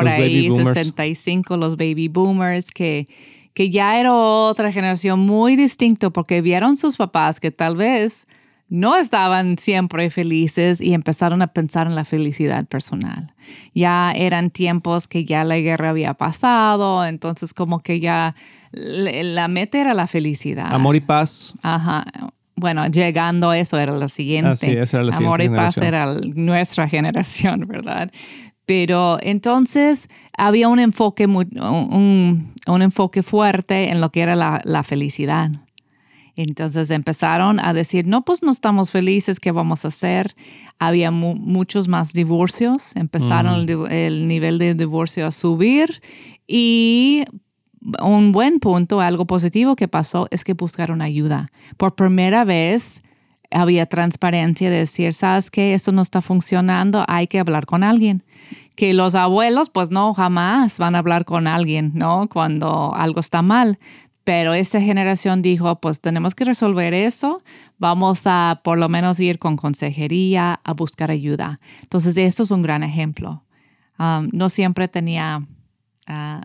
por 0.01 0.09
ahí, 0.09 0.51
65, 0.51 1.57
los 1.57 1.77
baby 1.77 2.09
boomers, 2.09 2.73
que, 2.73 3.07
que 3.53 3.71
ya 3.71 4.01
era 4.01 4.13
otra 4.13 4.73
generación 4.73 5.21
muy 5.21 5.55
distinta 5.55 6.11
porque 6.11 6.41
vieron 6.41 6.77
sus 6.77 6.97
papás 6.97 7.39
que 7.39 7.53
tal 7.53 7.77
vez 7.77 8.27
no 8.69 8.97
estaban 8.97 9.57
siempre 9.57 10.11
felices 10.11 10.81
y 10.81 10.95
empezaron 10.95 11.43
a 11.43 11.47
pensar 11.49 11.87
en 11.87 11.95
la 11.95 12.05
felicidad 12.05 12.65
personal. 12.67 13.33
Ya 13.73 14.11
eran 14.11 14.51
tiempos 14.51 15.07
que 15.07 15.25
ya 15.25 15.45
la 15.45 15.59
guerra 15.59 15.91
había 15.91 16.15
pasado, 16.15 17.07
entonces 17.07 17.55
como 17.55 17.81
que 17.81 18.01
ya 18.01 18.35
la 18.73 19.47
meta 19.47 19.81
era 19.81 19.95
la 19.95 20.09
felicidad. 20.09 20.75
Amor 20.75 20.97
y 20.97 21.01
paz. 21.01 21.55
Ajá. 21.63 22.05
Bueno, 22.57 22.87
llegando 22.89 23.51
a 23.51 23.59
eso 23.59 23.79
era 23.79 23.93
la 23.93 24.09
siguiente. 24.09 24.51
Ah, 24.51 24.57
sí, 24.57 24.71
esa 24.71 24.97
era 24.97 25.07
la 25.07 25.17
Amor 25.17 25.41
y 25.41 25.49
paz 25.51 25.77
era 25.77 26.13
nuestra 26.35 26.89
generación, 26.89 27.67
¿verdad? 27.69 28.11
Pero 28.67 29.19
entonces 29.21 30.09
había 30.37 30.69
un 30.69 30.79
enfoque, 30.79 31.27
un, 31.27 32.55
enfoque 32.67 33.23
fuerte 33.23 33.91
en 33.91 34.01
lo 34.01 34.11
que 34.11 34.21
era 34.21 34.37
la, 34.37 34.83
felicidad. 34.83 35.51
Entonces 36.37 36.91
empezaron 36.91 37.61
a 37.61 37.73
decir, 37.73 38.07
no, 38.07 38.25
pues 38.25 38.43
no 38.43 38.51
estamos 38.51 38.91
felices, 38.91 39.39
¿qué 39.39 39.53
vamos 39.53 39.85
a 39.85 39.89
hacer? 39.89 40.35
Había 40.79 41.11
muchos 41.11 41.87
más 41.89 42.13
divorcios, 42.13 42.97
empezaron 42.97 43.69
el, 43.91 44.27
nivel 44.27 44.59
de 44.59 44.75
divorcio 44.75 45.27
a 45.27 45.31
subir 45.31 46.01
y 46.47 47.25
un 48.03 48.33
buen 48.33 48.61
punto, 48.61 49.01
algo 49.01 49.27
positivo 49.27 49.77
que 49.77 49.89
pasó 49.89 50.27
es 50.31 50.43
que 50.43 50.55
buscaron 50.55 51.03
ayuda. 51.03 51.51
Por 51.77 51.95
primera 51.95 52.45
vez 52.45 53.03
había 53.55 53.87
transparencia 53.87 54.69
de 54.69 54.79
decir, 54.79 55.13
sabes 55.13 55.51
que 55.51 55.75
esto 55.75 55.93
no 55.93 56.03
está 56.03 56.21
funcionando, 56.21 57.05
hay 57.09 57.27
que 57.27 57.39
hablar 57.39 57.67
con 57.67 57.83
alguien. 57.83 58.23
Que 58.77 58.93
los 58.93 59.15
abuelos, 59.15 59.71
pues 59.71 59.91
no, 59.91 60.13
jamás 60.15 60.79
van 60.79 60.97
a 60.97 60.99
hablar 60.99 61.25
con 61.25 61.47
alguien, 61.47 61.93
¿no? 61.95 62.29
Cuando 62.29 62.93
algo 62.95 63.21
está 63.21 63.41
mal. 63.41 63.79
Pero 64.25 64.55
esa 64.55 64.81
generación 64.81 65.43
dijo, 65.43 65.81
pues 65.81 66.01
tenemos 66.01 66.35
que 66.35 66.45
resolver 66.45 66.95
eso, 66.95 67.43
vamos 67.79 68.23
a 68.25 68.63
por 68.65 68.79
lo 68.79 68.89
menos 68.89 69.21
ir 69.21 69.39
con 69.39 69.57
consejería, 69.57 70.61
a 70.65 70.73
buscar 70.73 71.11
ayuda. 71.11 71.61
Entonces, 71.83 72.17
esto 72.17 72.43
es 72.43 72.51
un 72.51 72.63
gran 72.63 72.83
ejemplo. 72.83 73.45
Um, 73.99 74.29
no 74.33 74.49
siempre 74.49 74.89
tenía 74.89 75.47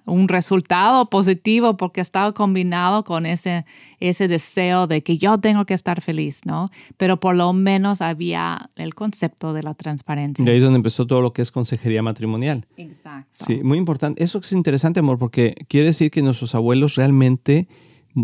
un 0.06 0.28
resultado 0.28 1.10
positivo 1.10 1.75
porque 1.75 2.01
estaba 2.01 2.34
combinado 2.34 3.04
con 3.04 3.25
ese, 3.25 3.66
ese 4.00 4.28
deseo 4.28 4.88
de 4.88 5.04
que 5.04 5.18
yo 5.18 5.38
tengo 5.38 5.66
que 5.66 5.74
estar 5.74 6.01
feliz, 6.01 6.46
¿no? 6.46 6.72
Pero 6.98 7.20
por 7.20 7.36
lo 7.36 7.51
menos 7.54 8.01
había 8.01 8.70
el 8.75 8.96
concepto 8.96 9.54
de 9.54 9.63
la 9.63 9.74
transparencia. 9.74 10.46
Y 10.46 10.50
ahí 10.50 10.58
es 10.58 10.63
donde 10.63 10.78
empezó 10.78 11.06
todo 11.06 11.22
lo 11.22 11.34
que 11.34 11.42
es 11.42 11.51
consejería 11.51 12.01
matrimonial. 12.01 12.66
Exacto. 12.78 13.30
Sí, 13.32 13.62
muy 13.63 13.78
importante. 13.78 14.24
Eso 14.24 14.39
es 14.39 14.51
interesante, 14.54 15.01
amor, 15.01 15.18
porque 15.18 15.56
quiere 15.68 15.88
decir 15.88 16.10
que 16.10 16.22
nuestros 16.22 16.56
abuelos 16.56 16.96
realmente 16.96 17.68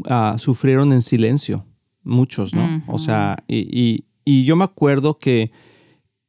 ah, 0.07 0.35
sufrieron 0.37 0.93
en 0.93 1.01
silencio, 1.01 1.65
muchos, 2.03 2.53
¿no? 2.53 2.83
O 2.87 2.97
sea, 2.97 3.43
y, 3.47 4.05
yo 4.25 4.55
me 4.55 4.63
acuerdo 4.63 5.19
que, 5.19 5.51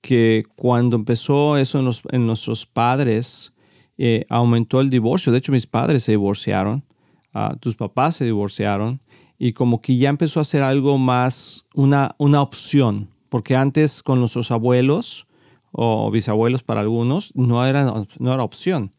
que 0.03 0.45
cuando 0.57 0.97
empezó 0.97 1.57
eso 1.57 1.79
en, 1.79 1.85
los, 1.85 2.03
en 2.11 2.27
nuestros 2.27 2.67
padres, 2.67 3.56
eh, 3.99 4.25
aumentó 4.29 4.81
el 4.81 4.91
divorcio. 4.91 5.33
De 5.33 5.39
hecho, 5.39 5.53
mis 5.53 5.67
padres 5.67 6.05
se 6.05 6.13
divorciaron, 6.13 6.85
ah, 7.33 7.57
tus 7.61 7.77
papás 7.77 8.17
se 8.17 8.25
divorciaron 8.25 9.01
y 9.39 9.53
como 9.53 9.81
que 9.81 9.97
ya 9.97 10.09
empezó 10.09 10.41
a 10.41 10.45
ser 10.45 10.63
algo 10.63 10.99
más 10.99 11.67
una, 11.75 12.15
una 12.19 12.43
opción, 12.43 13.09
porque 13.29 13.57
antes 13.57 14.03
con 14.03 14.21
nuestros 14.21 14.51
abuelos 14.51 15.27
o 15.73 16.11
bisabuelos 16.11 16.63
para 16.63 16.81
algunos 16.81 17.35
no 17.37 17.65
era, 17.67 17.85
no 18.19 18.35
era 18.35 18.43
opción, 18.43 18.93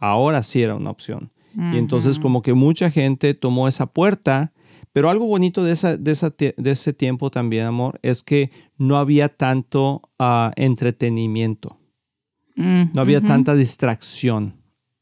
ahora 0.00 0.42
sí 0.42 0.62
era 0.62 0.74
una 0.74 0.90
opción. 0.90 1.30
Y 1.56 1.78
entonces 1.78 2.18
como 2.18 2.42
que 2.42 2.52
mucha 2.52 2.90
gente 2.90 3.32
tomó 3.32 3.68
esa 3.68 3.86
puerta, 3.86 4.52
pero 4.92 5.08
algo 5.08 5.26
bonito 5.26 5.62
de, 5.62 5.70
esa, 5.70 5.96
de, 5.96 6.54
de 6.56 6.70
ese 6.72 6.92
tiempo 6.92 7.30
también, 7.30 7.66
amor, 7.66 8.00
es 8.02 8.24
que 8.24 8.50
no 8.76 8.96
había 8.96 9.28
tanto 9.28 10.02
ah, 10.18 10.50
entretenimiento. 10.56 11.78
No 12.56 13.00
había 13.00 13.20
tanta 13.20 13.54
distracción, 13.54 14.54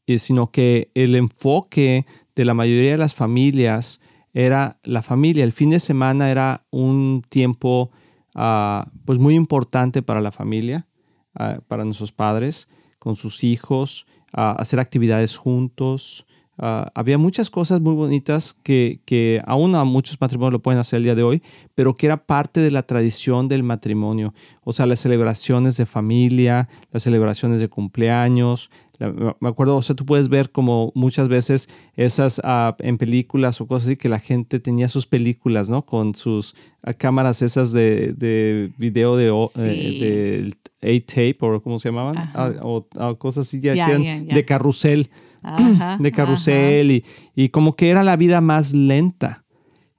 sino 0.07 0.51
que 0.51 0.91
el 0.95 1.15
enfoque 1.15 2.05
de 2.35 2.45
la 2.45 2.53
mayoría 2.53 2.91
de 2.91 2.97
las 2.97 3.13
familias 3.13 4.01
era 4.33 4.79
la 4.83 5.01
familia. 5.01 5.43
El 5.43 5.51
fin 5.51 5.69
de 5.69 5.79
semana 5.79 6.31
era 6.31 6.65
un 6.71 7.23
tiempo 7.29 7.91
ah, 8.35 8.89
pues 9.05 9.19
muy 9.19 9.35
importante 9.35 10.01
para 10.01 10.21
la 10.21 10.31
familia, 10.31 10.87
ah, 11.35 11.59
para 11.67 11.85
nuestros 11.85 12.11
padres, 12.11 12.67
con 12.99 13.15
sus 13.15 13.43
hijos, 13.43 14.07
ah, 14.33 14.55
hacer 14.57 14.79
actividades 14.79 15.37
juntos, 15.37 16.25
Ah, 16.59 16.91
había 16.93 17.17
muchas 17.17 17.49
cosas 17.49 17.81
muy 17.81 17.95
bonitas 17.95 18.53
que, 18.53 18.99
que 19.05 19.41
aún 19.47 19.73
a 19.73 19.83
muchos 19.85 20.21
matrimonios 20.21 20.53
lo 20.53 20.61
pueden 20.61 20.79
hacer 20.79 20.97
el 20.97 21.03
día 21.03 21.15
de 21.15 21.23
hoy, 21.23 21.41
pero 21.73 21.97
que 21.97 22.05
era 22.05 22.17
parte 22.17 22.59
de 22.59 22.69
la 22.69 22.83
tradición 22.83 23.47
del 23.47 23.63
matrimonio. 23.63 24.35
O 24.63 24.71
sea, 24.71 24.85
las 24.85 24.99
celebraciones 24.99 25.77
de 25.77 25.87
familia, 25.87 26.69
las 26.91 27.03
celebraciones 27.03 27.59
de 27.59 27.69
cumpleaños. 27.69 28.69
me 29.39 29.49
acuerdo, 29.49 29.77
o 29.77 29.81
sea, 29.81 29.95
tú 29.95 30.05
puedes 30.05 30.29
ver 30.29 30.51
como 30.51 30.91
muchas 30.93 31.27
veces 31.27 31.69
esas 31.95 32.39
ah, 32.43 32.75
en 32.79 32.99
películas 32.99 33.59
o 33.59 33.65
cosas 33.65 33.87
así 33.87 33.97
que 33.97 34.07
la 34.07 34.19
gente 34.19 34.59
tenía 34.59 34.89
sus 34.89 35.07
películas, 35.07 35.71
¿no? 35.71 35.87
Con 35.87 36.13
sus 36.13 36.55
ah, 36.83 36.93
cámaras 36.93 37.41
esas 37.41 37.71
de, 37.71 38.13
de 38.13 38.71
video 38.77 39.17
de, 39.17 39.31
eh, 39.57 40.51
A-tape 40.83 41.37
o 41.39 41.63
como 41.63 41.79
se 41.79 41.89
llamaban, 41.89 42.29
o, 42.61 42.85
cosas 43.17 43.47
así 43.47 43.59
de 43.59 44.45
carrusel 44.45 45.09
de 45.99 46.11
carrusel 46.11 47.03
y, 47.35 47.49
como 47.49 47.75
que 47.75 47.89
era 47.89 48.03
la 48.03 48.17
vida 48.17 48.41
más 48.41 48.73
lenta 48.73 49.43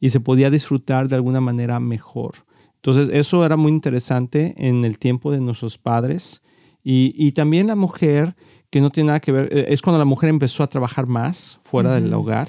y 0.00 0.10
se 0.10 0.20
podía 0.20 0.50
disfrutar 0.50 1.08
de 1.08 1.14
alguna 1.14 1.40
manera 1.40 1.80
mejor. 1.80 2.34
Entonces 2.76 3.08
eso 3.12 3.44
era 3.44 3.56
muy 3.56 3.72
interesante 3.72 4.54
en 4.58 4.84
el 4.84 4.98
tiempo 4.98 5.32
de 5.32 5.40
nuestros 5.40 5.78
padres 5.78 6.42
y, 6.82 7.32
también 7.32 7.66
la 7.66 7.76
mujer 7.76 8.36
que 8.68 8.80
no 8.80 8.90
tiene 8.90 9.08
nada 9.08 9.20
que 9.20 9.32
ver, 9.32 9.48
eh, 9.52 9.66
es 9.68 9.80
cuando 9.80 9.98
la 9.98 10.04
mujer 10.04 10.28
empezó 10.28 10.64
a 10.64 10.66
trabajar 10.66 11.06
más 11.06 11.60
fuera 11.62 11.94
del 11.94 12.12
hogar, 12.12 12.48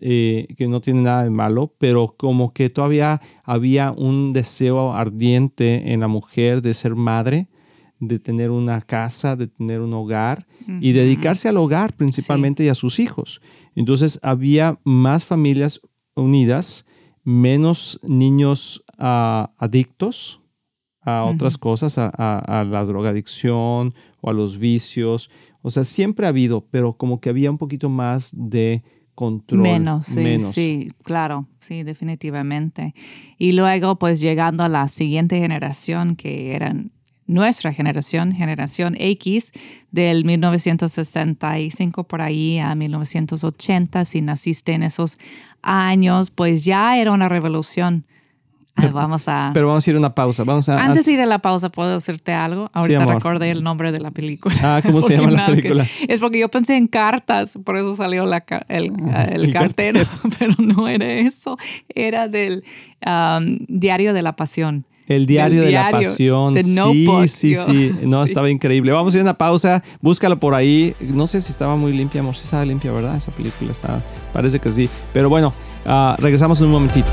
eh, 0.00 0.46
que 0.56 0.68
no 0.68 0.80
tiene 0.82 1.00
nada 1.00 1.24
de 1.24 1.30
malo, 1.30 1.74
pero 1.78 2.14
como 2.18 2.52
que 2.52 2.68
todavía 2.68 3.20
había 3.44 3.90
un 3.90 4.34
deseo 4.34 4.92
ardiente 4.92 5.92
en 5.92 6.00
la 6.00 6.08
mujer 6.08 6.60
de 6.60 6.74
ser 6.74 6.94
madre 6.94 7.48
de 8.00 8.18
tener 8.18 8.50
una 8.50 8.80
casa, 8.80 9.36
de 9.36 9.48
tener 9.48 9.80
un 9.80 9.92
hogar 9.92 10.46
y 10.80 10.92
dedicarse 10.92 11.48
al 11.48 11.56
hogar 11.56 11.94
principalmente 11.94 12.64
y 12.64 12.68
a 12.68 12.74
sus 12.74 12.98
hijos. 12.98 13.40
Entonces 13.74 14.20
había 14.22 14.78
más 14.84 15.24
familias 15.24 15.80
unidas, 16.14 16.86
menos 17.24 18.00
niños 18.06 18.84
ah, 18.98 19.52
adictos 19.58 20.40
a 21.02 21.24
otras 21.24 21.56
cosas, 21.56 21.96
a, 21.98 22.66
la 22.68 22.84
drogadicción 22.84 23.94
o 24.20 24.30
a 24.30 24.32
los 24.32 24.58
vicios. 24.58 25.30
O 25.62 25.70
sea, 25.70 25.84
siempre 25.84 26.26
ha 26.26 26.30
habido, 26.30 26.66
pero 26.70 26.96
como 26.96 27.20
que 27.20 27.30
había 27.30 27.50
un 27.50 27.58
poquito 27.58 27.88
más 27.88 28.32
de 28.36 28.82
control. 29.14 29.62
Menos, 29.62 30.06
sí, 30.06 30.40
sí, 30.40 30.92
claro, 31.02 31.48
sí, 31.60 31.82
definitivamente. 31.82 32.94
Y 33.38 33.52
luego, 33.52 33.98
pues 33.98 34.20
llegando 34.20 34.64
a 34.64 34.68
la 34.68 34.86
siguiente 34.88 35.38
generación, 35.38 36.14
que 36.14 36.54
eran 36.54 36.92
nuestra 37.28 37.72
generación, 37.72 38.32
generación 38.32 38.94
X, 38.98 39.52
del 39.92 40.24
1965 40.24 42.04
por 42.04 42.22
ahí 42.22 42.58
a 42.58 42.74
1980, 42.74 44.04
si 44.06 44.22
naciste 44.22 44.72
en 44.72 44.82
esos 44.82 45.18
años, 45.62 46.30
pues 46.30 46.64
ya 46.64 46.96
era 46.96 47.12
una 47.12 47.28
revolución. 47.28 48.04
vamos 48.92 49.28
a... 49.28 49.50
Pero 49.52 49.68
vamos 49.68 49.86
a 49.86 49.90
ir 49.90 49.96
a 49.96 49.98
una 49.98 50.14
pausa. 50.14 50.44
Vamos 50.44 50.70
a, 50.70 50.82
antes, 50.82 51.04
de 51.04 51.12
ir 51.12 51.20
a 51.20 51.26
la 51.26 51.40
pausa, 51.40 51.68
¿puedo 51.68 51.92
decirte 51.92 52.32
algo? 52.32 52.70
Ahorita 52.72 53.04
recordé 53.04 53.50
el 53.50 53.62
nombre 53.62 53.92
de 53.92 54.00
la 54.00 54.10
película. 54.10 54.54
Ah, 54.62 54.80
¿cómo 54.82 55.02
se 55.02 55.16
llama 55.16 55.30
la 55.30 55.46
película? 55.46 55.86
Es 56.08 56.20
porque 56.20 56.40
yo 56.40 56.48
pensé 56.48 56.76
en 56.76 56.86
cartas, 56.86 57.58
por 57.62 57.76
eso 57.76 57.94
salió 57.94 58.24
la, 58.24 58.42
el, 58.68 58.92
ah, 59.12 59.24
el, 59.24 59.52
cartero, 59.52 60.00
pero 60.38 60.54
no 60.58 60.88
era 60.88 61.12
eso. 61.12 61.58
Era 61.94 62.26
del 62.26 62.64
um, 63.06 63.58
Diario 63.68 64.14
de 64.14 64.22
la 64.22 64.34
Pasión. 64.34 64.86
El 65.08 65.26
diario, 65.26 65.62
de 65.62 65.72
la 65.72 65.90
pasión. 65.90 66.60
sí, 66.62 67.06
sí, 67.28 67.54
sí. 67.54 67.92
No, 68.02 68.22
estaba 68.22 68.50
increíble. 68.50 68.92
Vamos 68.92 69.14
a 69.14 69.16
ir 69.16 69.20
a 69.22 69.24
una 69.24 69.34
pausa. 69.34 69.82
Búscalo 70.00 70.38
por 70.38 70.54
ahí. 70.54 70.94
No 71.00 71.26
sé 71.26 71.40
si 71.40 71.50
estaba 71.50 71.76
muy 71.76 71.92
limpia, 71.92 72.20
amor. 72.20 72.36
Sí 72.36 72.42
estaba 72.44 72.64
limpia, 72.64 72.92
¿verdad? 72.92 73.16
Esa 73.16 73.32
película 73.32 73.72
estaba. 73.72 74.02
Parece 74.32 74.58
que 74.58 74.70
sí. 74.70 74.88
Pero 75.12 75.28
bueno, 75.28 75.54
ah, 75.86 76.14
regresamos 76.18 76.60
en 76.60 76.66
un 76.66 76.72
momentito. 76.72 77.10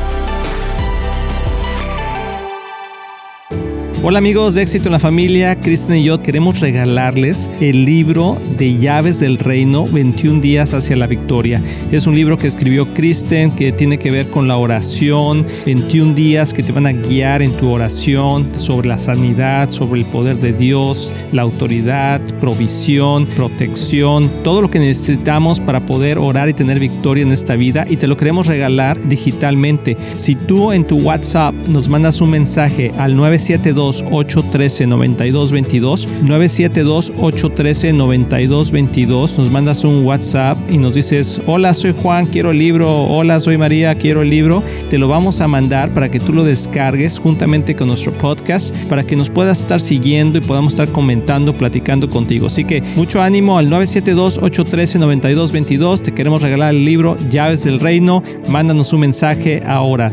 Hola 4.08 4.20
amigos 4.20 4.54
de 4.54 4.62
Éxito 4.62 4.90
en 4.90 4.92
la 4.92 5.00
Familia, 5.00 5.60
Kristen 5.60 5.96
y 5.96 6.04
yo 6.04 6.22
queremos 6.22 6.60
regalarles 6.60 7.50
el 7.60 7.86
libro 7.86 8.40
de 8.56 8.78
Llaves 8.78 9.20
del 9.20 9.40
Reino, 9.40 9.88
21 9.88 10.42
días 10.42 10.76
hacia 10.76 10.96
la 10.96 11.08
victoria. 11.08 11.60
Es 11.92 12.06
un 12.06 12.14
libro 12.14 12.38
que 12.38 12.46
escribió 12.46 12.94
Kristen 12.94 13.50
que 13.50 13.72
tiene 13.72 13.98
que 13.98 14.12
ver 14.12 14.30
con 14.30 14.48
la 14.48 14.58
oración, 14.58 15.44
21 15.66 16.14
días 16.14 16.54
que 16.54 16.62
te 16.62 16.72
van 16.72 16.86
a 16.86 16.92
guiar 16.92 17.42
en 17.42 17.58
tu 17.58 17.68
oración 17.68 18.48
sobre 18.54 18.90
la 18.90 19.00
sanidad, 19.00 19.72
sobre 19.72 20.02
el 20.02 20.06
poder 20.06 20.38
de 20.38 20.54
Dios, 20.54 21.12
la 21.32 21.42
autoridad, 21.42 22.22
provisión, 22.40 23.26
protección, 23.26 24.30
todo 24.44 24.62
lo 24.62 24.70
que 24.70 24.78
necesitamos 24.78 25.60
para 25.60 25.84
poder 25.84 26.20
orar 26.20 26.48
y 26.48 26.54
tener 26.54 26.78
victoria 26.78 27.24
en 27.24 27.32
esta 27.32 27.56
vida 27.56 27.88
y 27.90 27.98
te 27.98 28.06
lo 28.06 28.18
queremos 28.18 28.46
regalar 28.46 29.02
digitalmente. 29.08 29.98
Si 30.16 30.36
tú 30.36 30.74
en 30.74 30.86
tu 30.86 30.98
WhatsApp 30.98 31.56
nos 31.68 31.90
mandas 31.90 32.22
un 32.22 32.30
mensaje 32.30 32.92
al 33.00 33.16
972 33.16 33.95
813 34.12 34.88
9222 34.88 36.08
972 36.24 37.14
813 37.18 37.94
9222 37.94 39.38
nos 39.38 39.52
mandas 39.52 39.84
un 39.84 40.04
WhatsApp 40.06 40.58
y 40.70 40.78
nos 40.78 40.96
dices 40.96 41.42
hola 41.46 41.74
soy 41.74 41.94
Juan 41.94 42.28
quiero 42.28 42.52
el 42.52 42.60
libro. 42.60 43.04
Hola 43.06 43.40
soy 43.40 43.58
María 43.58 43.96
quiero 43.96 44.22
el 44.22 44.30
libro 44.30 44.64
te 44.90 44.98
lo 44.98 45.08
vamos 45.08 45.42
a 45.42 45.48
mandar 45.48 45.94
para 45.94 46.10
que 46.10 46.20
tú 46.20 46.34
lo 46.34 46.44
descargues 46.44 47.20
juntamente 47.20 47.76
con 47.76 47.88
nuestro 47.88 48.12
podcast 48.14 48.76
para 48.88 49.04
que 49.04 49.16
nos 49.16 49.30
puedas 49.30 49.60
estar 49.60 49.80
siguiendo 49.80 50.38
y 50.38 50.42
podamos 50.42 50.74
estar 50.74 50.90
comentando 50.90 51.54
platicando 51.54 52.10
contigo. 52.10 52.48
Así 52.48 52.64
que 52.64 52.82
mucho 52.96 53.22
ánimo 53.22 53.58
al 53.58 53.70
972 53.70 54.38
813 54.38 55.00
9222 55.00 56.02
te 56.02 56.14
queremos 56.14 56.42
regalar 56.42 56.74
el 56.74 56.86
libro 56.86 57.18
llaves 57.30 57.64
del 57.64 57.80
reino. 57.80 58.24
Mándanos 58.48 58.94
un 58.94 59.02
mensaje 59.02 59.64
ahora 59.66 60.12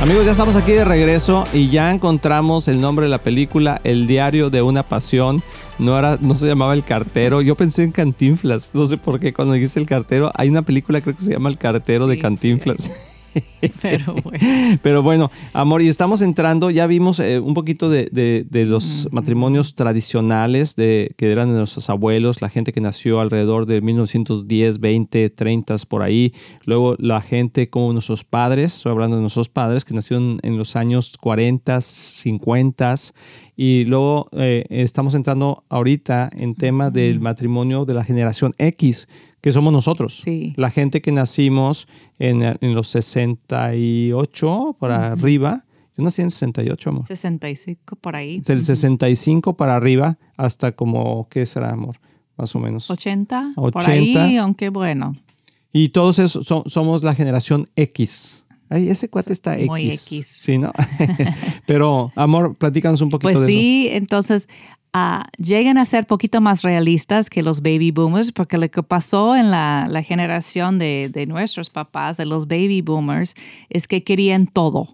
Amigos, 0.00 0.24
ya 0.24 0.30
estamos 0.30 0.54
aquí 0.54 0.70
de 0.70 0.84
regreso 0.84 1.44
y 1.52 1.70
ya 1.70 1.90
encontramos 1.90 2.68
el 2.68 2.80
nombre 2.80 3.06
de 3.06 3.10
la 3.10 3.18
película, 3.18 3.80
El 3.82 4.06
diario 4.06 4.48
de 4.48 4.62
una 4.62 4.84
pasión. 4.84 5.42
No, 5.80 5.98
era, 5.98 6.16
no 6.20 6.36
se 6.36 6.46
llamaba 6.46 6.74
El 6.74 6.84
cartero, 6.84 7.42
yo 7.42 7.56
pensé 7.56 7.82
en 7.82 7.90
Cantinflas, 7.90 8.76
no 8.76 8.86
sé 8.86 8.96
por 8.96 9.18
qué 9.18 9.32
cuando 9.32 9.54
dijiste 9.54 9.80
El 9.80 9.86
cartero, 9.86 10.30
hay 10.36 10.50
una 10.50 10.62
película 10.62 11.00
creo 11.00 11.16
que 11.16 11.22
se 11.22 11.32
llama 11.32 11.48
El 11.50 11.58
cartero 11.58 12.06
de 12.06 12.16
Cantinflas. 12.16 12.92
Pero 13.82 14.14
bueno. 14.14 14.78
Pero 14.82 15.02
bueno, 15.02 15.30
amor, 15.52 15.82
y 15.82 15.88
estamos 15.88 16.20
entrando, 16.20 16.70
ya 16.70 16.86
vimos 16.86 17.20
eh, 17.20 17.38
un 17.38 17.54
poquito 17.54 17.88
de, 17.88 18.46
los 18.66 19.08
matrimonios 19.12 19.74
tradicionales 19.74 20.76
de, 20.76 21.14
que 21.16 21.30
eran 21.30 21.50
de 21.50 21.58
nuestros 21.58 21.90
abuelos, 21.90 22.42
la 22.42 22.48
gente 22.48 22.72
que 22.72 22.80
nació 22.80 23.20
alrededor 23.20 23.66
de 23.66 23.80
1910, 23.80 24.80
20, 24.80 25.30
30, 25.30 25.76
por 25.88 26.02
ahí. 26.02 26.32
Luego 26.64 26.96
la 26.98 27.20
gente 27.20 27.68
como 27.68 27.92
nuestros 27.92 28.24
padres, 28.24 28.76
estoy 28.76 28.92
hablando 28.92 29.16
de 29.16 29.22
nuestros 29.22 29.48
padres, 29.48 29.84
que 29.84 29.94
nacieron 29.94 30.38
en 30.42 30.56
los 30.56 30.76
años 30.76 31.16
40, 31.18 31.80
50. 31.80 32.94
Y 33.60 33.86
luego 33.86 34.28
eh, 34.34 34.64
estamos 34.70 35.16
entrando 35.16 35.64
ahorita 35.68 36.30
en 36.32 36.54
tema 36.54 36.92
del 36.92 37.18
matrimonio 37.18 37.84
de 37.84 37.92
la 37.92 38.04
generación 38.04 38.54
X, 38.56 39.08
que 39.40 39.50
somos 39.50 39.72
nosotros. 39.72 40.22
La 40.54 40.70
gente 40.70 41.02
que 41.02 41.10
nacimos 41.10 41.88
en, 42.20 42.44
en 42.44 42.74
los 42.76 42.86
68 42.86 44.76
para 44.78 45.10
arriba. 45.10 45.64
Yo 45.96 46.04
nací 46.04 46.22
en 46.22 46.30
68, 46.30 46.90
amor. 46.90 47.06
65 47.08 47.96
por 47.96 48.14
ahí. 48.14 48.38
Del 48.38 48.62
65 48.62 49.56
para 49.56 49.74
arriba 49.74 50.18
hasta 50.36 50.70
como, 50.70 51.28
¿qué 51.28 51.44
será, 51.44 51.72
amor? 51.72 51.96
Más 52.36 52.54
o 52.54 52.60
menos. 52.60 52.88
80. 52.88 53.54
80. 53.56 53.72
Por 53.72 53.90
ahí, 53.90 54.36
aunque 54.36 54.68
bueno. 54.68 55.16
Y 55.72 55.88
todos 55.88 56.20
esos 56.20 56.46
somos 56.66 57.02
la 57.02 57.16
generación 57.16 57.68
X. 57.74 58.46
Ay, 58.70 58.88
ese 58.88 59.08
cuate 59.08 59.32
está 59.32 59.56
X. 59.56 59.66
Muy 59.66 59.90
X. 59.90 60.26
Sí, 60.26 60.58
¿no? 60.58 60.72
Pero, 61.66 62.12
amor, 62.14 62.56
platícanos 62.56 63.00
un 63.00 63.10
poquito 63.10 63.32
pues 63.32 63.40
de 63.40 63.44
eso. 63.44 63.46
Pues 63.46 63.54
sí, 63.54 63.88
entonces 63.90 64.48
llegan 65.38 65.78
a 65.78 65.84
ser 65.84 66.06
poquito 66.06 66.40
más 66.40 66.62
realistas 66.62 67.30
que 67.30 67.42
los 67.42 67.60
baby 67.62 67.90
boomers, 67.90 68.32
porque 68.32 68.58
lo 68.58 68.70
que 68.70 68.82
pasó 68.82 69.36
en 69.36 69.50
la, 69.50 70.02
generación 70.04 70.78
de, 70.78 71.10
de, 71.12 71.26
nuestros 71.26 71.70
papás, 71.70 72.16
de 72.16 72.26
los 72.26 72.46
baby 72.48 72.82
boomers, 72.82 73.34
es 73.68 73.86
que 73.86 74.02
querían 74.02 74.46
todo. 74.46 74.88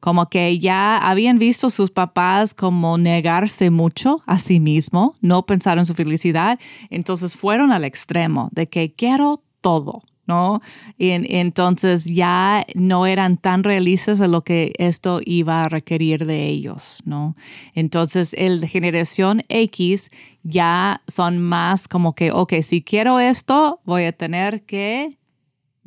Como 0.00 0.28
que 0.28 0.58
ya 0.58 0.98
habían 0.98 1.38
visto 1.38 1.70
sus 1.70 1.90
papás 1.90 2.54
como 2.54 2.98
negarse 2.98 3.70
mucho 3.70 4.22
a 4.26 4.38
sí 4.38 4.60
mismo, 4.60 5.16
no 5.20 5.46
pensar 5.46 5.78
en 5.78 5.86
su 5.86 5.94
felicidad, 5.94 6.58
entonces 6.90 7.34
fueron 7.34 7.72
al 7.72 7.84
extremo 7.84 8.50
de 8.52 8.68
que 8.68 8.92
quiero 8.92 9.42
todo. 9.60 10.02
¿No? 10.26 10.60
Y, 10.98 11.10
entonces 11.10 12.04
ya 12.04 12.64
no 12.74 13.06
eran 13.06 13.36
tan 13.36 13.64
realistas 13.64 14.20
a 14.20 14.26
lo 14.26 14.42
que 14.42 14.72
esto 14.78 15.20
iba 15.24 15.64
a 15.64 15.68
requerir 15.68 16.26
de 16.26 16.46
ellos, 16.46 17.02
¿no? 17.04 17.36
Entonces 17.74 18.34
el 18.36 18.60
de 18.60 18.68
generación 18.68 19.42
X 19.48 20.10
ya 20.42 21.02
son 21.06 21.38
más 21.38 21.88
como 21.88 22.14
que, 22.14 22.32
ok, 22.32 22.54
si 22.62 22.82
quiero 22.82 23.20
esto, 23.20 23.80
voy 23.84 24.04
a 24.04 24.12
tener 24.12 24.62
que 24.64 25.16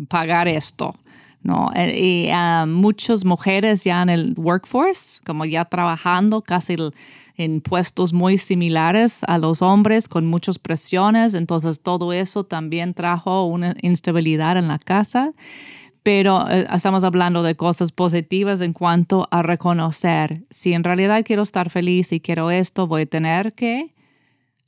pagar 0.07 0.47
esto. 0.47 0.93
¿no? 1.41 1.69
Eh, 1.73 2.27
y 2.27 2.31
uh, 2.31 2.67
muchas 2.67 3.23
mujeres 3.23 3.85
ya 3.85 4.01
en 4.01 4.09
el 4.09 4.33
workforce, 4.37 5.21
como 5.25 5.45
ya 5.45 5.63
trabajando 5.65 6.41
casi 6.41 6.73
el, 6.73 6.93
en 7.39 7.61
puestos 7.61 8.11
muy 8.11 8.37
similares 8.37 9.23
a 9.23 9.37
los 9.37 9.61
hombres 9.61 10.09
con 10.09 10.27
muchas 10.27 10.59
presiones, 10.59 11.35
entonces 11.35 11.81
todo 11.81 12.11
eso 12.11 12.43
también 12.43 12.93
trajo 12.93 13.45
una 13.45 13.75
instabilidad 13.81 14.57
en 14.57 14.67
la 14.67 14.77
casa, 14.77 15.31
pero 16.03 16.49
eh, 16.49 16.67
estamos 16.73 17.05
hablando 17.05 17.41
de 17.41 17.55
cosas 17.55 17.93
positivas 17.93 18.59
en 18.59 18.73
cuanto 18.73 19.25
a 19.31 19.41
reconocer, 19.41 20.43
si 20.49 20.73
en 20.73 20.83
realidad 20.83 21.23
quiero 21.23 21.43
estar 21.43 21.69
feliz 21.69 22.11
y 22.11 22.19
quiero 22.19 22.51
esto, 22.51 22.87
voy 22.87 23.03
a 23.03 23.05
tener 23.05 23.53
que 23.53 23.93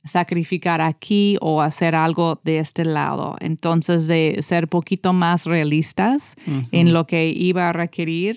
sacrificar 0.02 0.80
aquí 0.80 1.36
o 1.42 1.60
hacer 1.60 1.94
algo 1.94 2.40
de 2.42 2.58
este 2.58 2.86
lado. 2.86 3.36
Entonces, 3.40 4.06
de 4.06 4.38
ser 4.40 4.66
poquito 4.66 5.12
más 5.12 5.44
realistas 5.44 6.34
en 6.72 6.92
lo 6.92 7.06
que 7.06 7.28
iba 7.28 7.68
a 7.68 7.72
requerir 7.72 8.36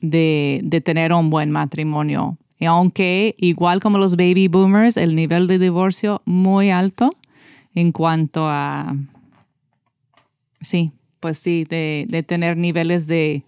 de, 0.00 0.60
de, 0.62 0.80
tener 0.80 1.12
un 1.12 1.28
buen 1.28 1.50
matrimonio. 1.50 2.38
Y 2.60 2.66
aunque 2.66 3.34
igual 3.38 3.80
como 3.80 3.98
los 3.98 4.16
baby 4.16 4.46
boomers, 4.46 4.98
el 4.98 5.14
nivel 5.14 5.46
de 5.46 5.58
divorcio 5.58 6.20
muy 6.26 6.70
alto 6.70 7.10
en 7.74 7.90
cuanto 7.90 8.46
a, 8.46 8.94
sí, 10.60 10.92
pues 11.20 11.38
sí, 11.38 11.64
de, 11.64 12.04
de 12.08 12.22
tener 12.22 12.58
niveles 12.58 13.06
de, 13.06 13.44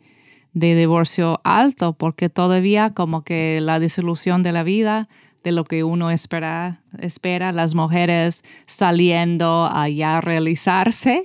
de 0.55 0.75
divorcio 0.75 1.41
alto, 1.45 1.93
porque 1.93 2.31
todavía 2.31 2.95
como 2.95 3.23
que 3.23 3.61
la 3.61 3.79
disolución 3.79 4.43
de 4.43 4.53
la 4.53 4.63
vida, 4.63 5.11
de 5.45 5.53
lo 5.53 5.65
que 5.65 5.85
uno 5.85 6.11
espera, 6.11 6.81
espera 6.99 7.53
las 7.53 7.75
mujeres 7.75 8.43
saliendo 8.67 9.69
a 9.71 10.21
realizarse, 10.23 11.25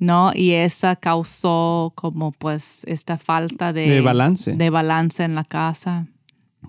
¿no? 0.00 0.32
Y 0.34 0.52
esa 0.52 0.96
causó 0.96 1.92
como 1.94 2.32
pues 2.32 2.82
esta 2.86 3.16
falta 3.16 3.72
de, 3.72 3.88
de 3.88 4.00
balance. 4.00 4.56
De 4.56 4.70
balance 4.70 5.22
en 5.22 5.36
la 5.36 5.44
casa. 5.44 6.06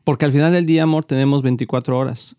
Porque 0.04 0.25
al 0.25 0.32
final 0.32 0.52
del 0.52 0.65
día, 0.65 0.84
amor, 0.84 1.06
tenemos 1.06 1.41
24 1.41 1.97
horas. 1.97 2.36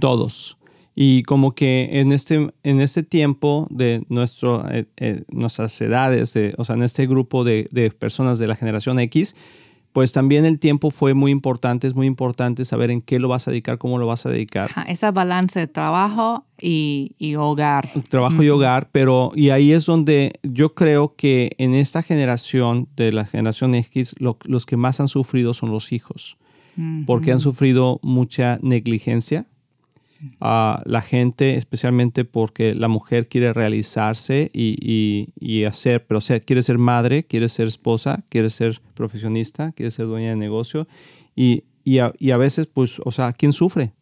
Todos. 0.00 0.58
Y 0.98 1.24
como 1.24 1.54
que 1.54 2.00
en 2.00 2.10
este, 2.10 2.48
en 2.62 2.80
este 2.80 3.02
tiempo 3.02 3.66
de 3.70 4.04
nuestro, 4.08 4.66
eh, 4.70 4.86
eh, 4.96 5.24
nuestras 5.28 5.78
edades, 5.82 6.34
o 6.56 6.64
sea, 6.64 6.74
en 6.74 6.82
este 6.82 7.06
grupo 7.06 7.44
de, 7.44 7.68
personas 7.98 8.38
de 8.38 8.46
la 8.46 8.56
generación 8.56 8.98
X, 9.00 9.36
pues 9.92 10.12
también 10.12 10.46
el 10.46 10.58
tiempo 10.58 10.90
fue 10.90 11.12
muy 11.12 11.32
importante, 11.32 11.86
es 11.86 11.94
muy 11.94 12.06
importante 12.06 12.64
saber 12.64 12.90
en 12.90 13.02
qué 13.02 13.18
lo 13.18 13.28
vas 13.28 13.46
a 13.46 13.50
dedicar, 13.50 13.76
cómo 13.76 13.98
lo 13.98 14.06
vas 14.06 14.24
a 14.24 14.30
dedicar. 14.30 14.70
esa 14.88 15.10
balance 15.10 15.60
de 15.60 15.66
trabajo 15.66 16.46
y, 16.58 17.14
hogar. 17.38 17.88
Trabajo 18.08 18.42
y 18.42 18.48
hogar, 18.48 18.88
pero 18.90 19.32
y 19.34 19.50
ahí 19.50 19.72
es 19.72 19.84
donde 19.84 20.32
yo 20.42 20.74
creo 20.74 21.14
que 21.14 21.50
en 21.58 21.74
esta 21.74 22.02
generación 22.02 22.88
de 22.96 23.12
la 23.12 23.26
generación 23.26 23.74
X, 23.74 24.14
los 24.18 24.66
que 24.66 24.76
más 24.78 25.00
han 25.00 25.08
sufrido 25.08 25.52
son 25.52 25.70
los 25.70 25.92
hijos 25.92 26.36
porque 27.06 27.32
han 27.32 27.40
sufrido 27.40 28.00
mucha 28.02 28.58
negligencia. 28.62 29.46
a 30.40 30.82
la 30.86 31.02
gente, 31.02 31.56
especialmente 31.56 32.24
porque 32.24 32.74
la 32.74 32.88
mujer 32.88 33.28
quiere 33.28 33.52
realizarse 33.52 34.50
y, 34.54 35.64
hacer, 35.64 36.06
pero 36.06 36.20
sea, 36.20 36.40
quiere 36.40 36.62
ser 36.62 36.78
madre, 36.78 37.24
quiere 37.24 37.48
ser 37.48 37.66
esposa, 37.68 38.24
quiere 38.30 38.48
ser 38.48 38.80
profesionista, 38.94 39.72
quiere 39.72 39.90
ser 39.90 40.06
dueña 40.06 40.30
de 40.30 40.36
negocio 40.36 40.88
y, 41.34 41.64
a, 41.98 42.36
veces, 42.36 42.66
pues, 42.66 43.00
o 43.04 43.12
sea, 43.12 43.32
¿quién 43.32 43.52
sufre? 43.52 43.92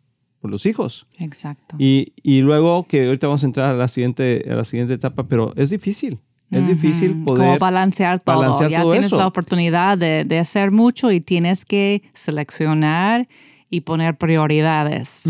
Por 0.40 0.50
pues 0.50 0.52
los 0.52 0.66
hijos. 0.66 1.06
Exacto. 1.18 1.76
Y, 1.78 2.12
luego 2.42 2.86
que 2.86 3.06
ahorita 3.06 3.26
vamos 3.26 3.42
a 3.42 3.46
entrar 3.46 3.74
a 3.74 3.76
la 3.76 3.88
siguiente, 3.88 4.46
a 4.50 4.54
la 4.54 4.64
siguiente 4.64 4.94
etapa, 4.94 5.26
pero 5.26 5.52
es 5.56 5.70
difícil. 5.70 6.20
Es 6.50 6.66
difícil 6.66 7.24
poder 7.24 7.46
Como 7.46 7.58
balancear 7.58 8.20
todo. 8.20 8.68
ya 8.68 8.82
tienes 8.82 9.12
la 9.12 9.26
oportunidad 9.26 9.98
de, 9.98 10.38
hacer 10.38 10.70
mucho 10.70 11.10
y 11.10 11.20
tienes 11.20 11.64
que 11.64 12.02
seleccionar 12.14 13.28
y 13.70 13.80
poner 13.80 14.16
prioridades. 14.16 15.24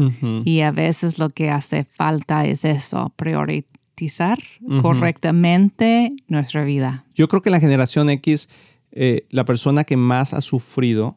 Y 0.45 0.61
a 0.61 0.71
veces 0.71 1.19
lo 1.19 1.31
que 1.31 1.51
hace 1.51 1.85
falta 1.85 2.45
es 2.45 2.65
eso, 2.65 3.13
priorizar 3.17 4.39
correctamente 4.83 6.13
nuestra 6.29 6.65
vida. 6.65 7.05
Yo 7.15 7.29
creo 7.29 7.43
que 7.43 7.51
la 7.51 7.61
generación 7.61 8.11
X, 8.11 8.49
eh, 8.93 9.27
la 9.31 9.45
persona 9.45 9.85
que 9.85 9.97
más 9.97 10.35
ha 10.35 10.41
sufrido 10.41 11.17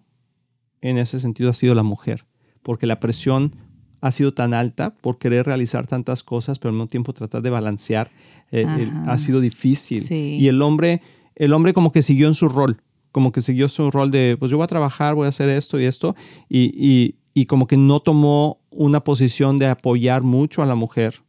en 0.81 0.97
ese 0.97 1.19
sentido 1.19 1.49
ha 1.49 1.53
sido 1.53 1.75
la 1.75 1.83
mujer, 1.83 2.25
porque 2.61 2.87
la 2.87 2.99
presión 2.99 3.55
ha 4.01 4.11
sido 4.11 4.33
tan 4.33 4.53
alta 4.53 4.93
por 4.95 5.17
querer 5.17 5.45
realizar 5.45 5.87
tantas 5.87 6.23
cosas, 6.23 6.59
pero 6.59 6.69
al 6.69 6.75
mismo 6.75 6.87
tiempo 6.87 7.13
tratar 7.13 7.41
de 7.41 7.49
balancear, 7.49 8.09
eh, 8.51 8.65
ha 9.05 9.17
sido 9.17 9.39
difícil. 9.41 10.05
Y 10.11 10.47
el 10.47 10.61
hombre, 10.61 11.01
el 11.35 11.53
hombre 11.53 11.73
como 11.73 11.91
que 11.91 12.01
siguió 12.01 12.27
en 12.27 12.33
su 12.33 12.49
rol, 12.49 12.77
como 13.11 13.31
que 13.31 13.41
siguió 13.41 13.67
su 13.67 13.89
rol 13.89 14.11
de, 14.11 14.35
pues 14.37 14.51
yo 14.51 14.57
voy 14.57 14.65
a 14.65 14.67
trabajar, 14.67 15.15
voy 15.15 15.25
a 15.25 15.29
hacer 15.29 15.49
esto 15.49 15.79
y 15.79 15.85
esto, 15.85 16.15
y, 16.49 17.15
y, 17.33 17.45
como 17.45 17.67
que 17.67 17.77
no 17.77 17.99
tomó 17.99 18.59
una 18.71 19.03
posición 19.03 19.57
de 19.57 19.67
apoyar 19.67 20.23
mucho 20.23 20.63
a 20.63 20.65
la 20.65 20.75
mujer, 20.75 21.21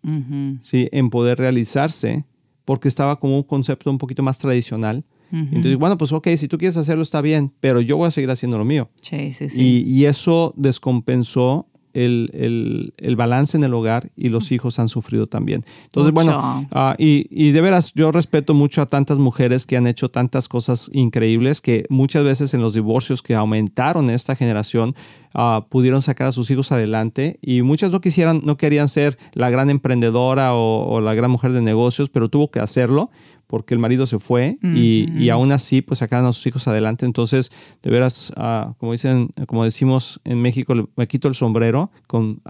¿sí? 0.62 0.88
En 0.90 1.11
poder 1.11 1.38
realizarse, 1.38 2.24
porque 2.64 2.88
estaba 2.88 3.20
como 3.20 3.37
un 3.37 3.42
concepto 3.42 3.90
un 3.90 3.98
poquito 3.98 4.22
más 4.22 4.38
tradicional. 4.38 5.04
Entonces, 5.31 5.76
bueno, 5.76 5.98
pues 5.98 6.11
ok, 6.12 6.28
si 6.38 6.48
tú 6.48 6.57
quieres 6.57 6.78
hacerlo 6.78 7.02
está 7.02 7.20
bien, 7.20 7.52
pero 7.61 7.83
yo 7.83 7.98
voy 7.98 8.09
a 8.09 8.11
seguir 8.11 8.31
haciendo 8.31 8.57
lo 8.57 8.64
mío. 8.64 8.88
Sí, 8.96 9.35
sí, 9.35 9.50
sí. 9.50 9.61
Y, 9.61 9.83
y 9.83 10.07
eso 10.07 10.54
descompensó 10.57 11.68
el, 12.04 13.14
balance 13.16 13.56
en 13.56 13.64
el 13.64 13.74
hogar 13.74 14.11
y 14.16 14.28
los 14.28 14.52
hijos 14.52 14.78
han 14.78 14.88
sufrido 14.88 15.26
también. 15.26 15.64
Entonces, 15.84 16.12
bueno, 16.12 16.66
ah, 16.72 16.94
y, 16.98 17.50
de 17.50 17.61
veras, 17.61 17.92
yo 17.94 18.12
respeto 18.12 18.54
mucho 18.54 18.82
a 18.82 18.87
tantas 18.87 19.18
mujeres 19.18 19.66
que 19.66 19.76
han 19.76 19.87
hecho 19.87 20.08
tantas 20.08 20.48
cosas 20.48 20.90
increíbles 20.92 21.61
que 21.61 21.84
muchas 21.88 22.24
veces 22.24 22.54
en 22.54 22.61
los 22.61 22.74
divorcios 22.74 23.22
que 23.22 23.34
aumentaron 23.34 24.11
esta 24.11 24.37
generación 24.37 24.94
ah, 25.34 25.66
pudieron 25.68 26.02
sacar 26.02 26.28
a 26.28 26.32
sus 26.32 26.50
hijos 26.50 26.72
adelante 26.72 27.38
y 27.42 27.62
muchas 27.62 27.90
no 27.90 28.00
quisieran, 28.00 28.40
no 28.44 28.56
querían 28.56 28.88
ser 28.88 29.18
la 29.34 29.50
gran 29.50 29.70
emprendedora 29.70 30.54
o, 30.54 31.00
la 31.00 31.14
gran 31.14 31.30
mujer 31.30 31.52
de 31.52 31.62
negocios, 31.62 32.11
pero 32.11 32.28
tuvo 32.28 32.50
que 32.50 32.61
hacerlo 32.61 33.11
porque 33.48 33.74
el 33.74 33.80
marido 33.80 34.06
se 34.06 34.18
fue 34.20 34.58
y, 34.62 35.28
aún 35.30 35.50
así 35.52 35.82
pues 35.82 35.98
sacaron 35.98 36.26
a 36.26 36.32
sus 36.32 36.46
hijos 36.46 36.68
adelante. 36.68 37.06
Entonces, 37.06 37.50
de 37.82 37.90
veras, 37.90 38.32
ah, 38.37 38.74
como 38.78 38.92
dicen, 38.92 39.30
como 39.46 39.64
decimos 39.64 40.20
en 40.24 40.40
México, 40.40 40.74
me 40.94 41.08
quito 41.08 41.26
el 41.28 41.34
sombrero 41.34 41.90
con, 42.06 42.40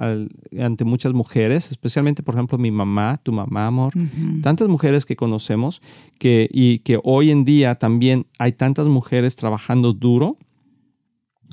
ante 0.61 0.85
muchas 0.85 1.13
mujeres, 1.13 1.71
especialmente 1.71 2.23
por 2.23 2.35
ejemplo 2.35 2.59
mi 2.59 2.71
mamá, 2.71 3.19
tu 3.23 3.33
mamá, 3.33 3.69
amor, 3.69 3.95
tantas 4.43 4.69
mujeres 4.69 5.07
que 5.07 5.17
conocemos 5.17 5.81
que, 6.19 6.49
y 6.53 6.81
que 6.81 7.01
hoy 7.05 7.31
en 7.31 7.45
día 7.45 7.77
también 7.77 8.27
hay 8.39 8.53
tantas 8.53 8.89
mujeres 8.89 9.37
trabajando 9.37 9.93
duro 9.93 10.37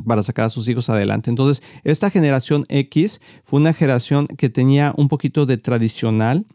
para 0.05 0.21
sacar 0.23 0.45
a 0.45 0.49
sus 0.49 0.67
hijos 0.67 0.89
adelante. 0.89 1.29
Entonces, 1.29 1.63
esta 1.83 2.09
generación 2.09 2.65
X 2.67 3.21
fue 3.43 3.59
una 3.59 3.73
generación 3.73 4.27
que 4.27 4.49
tenía 4.49 4.93
un 4.97 5.07
poquito 5.07 5.45
de 5.45 5.57
tradicional, 5.57 6.45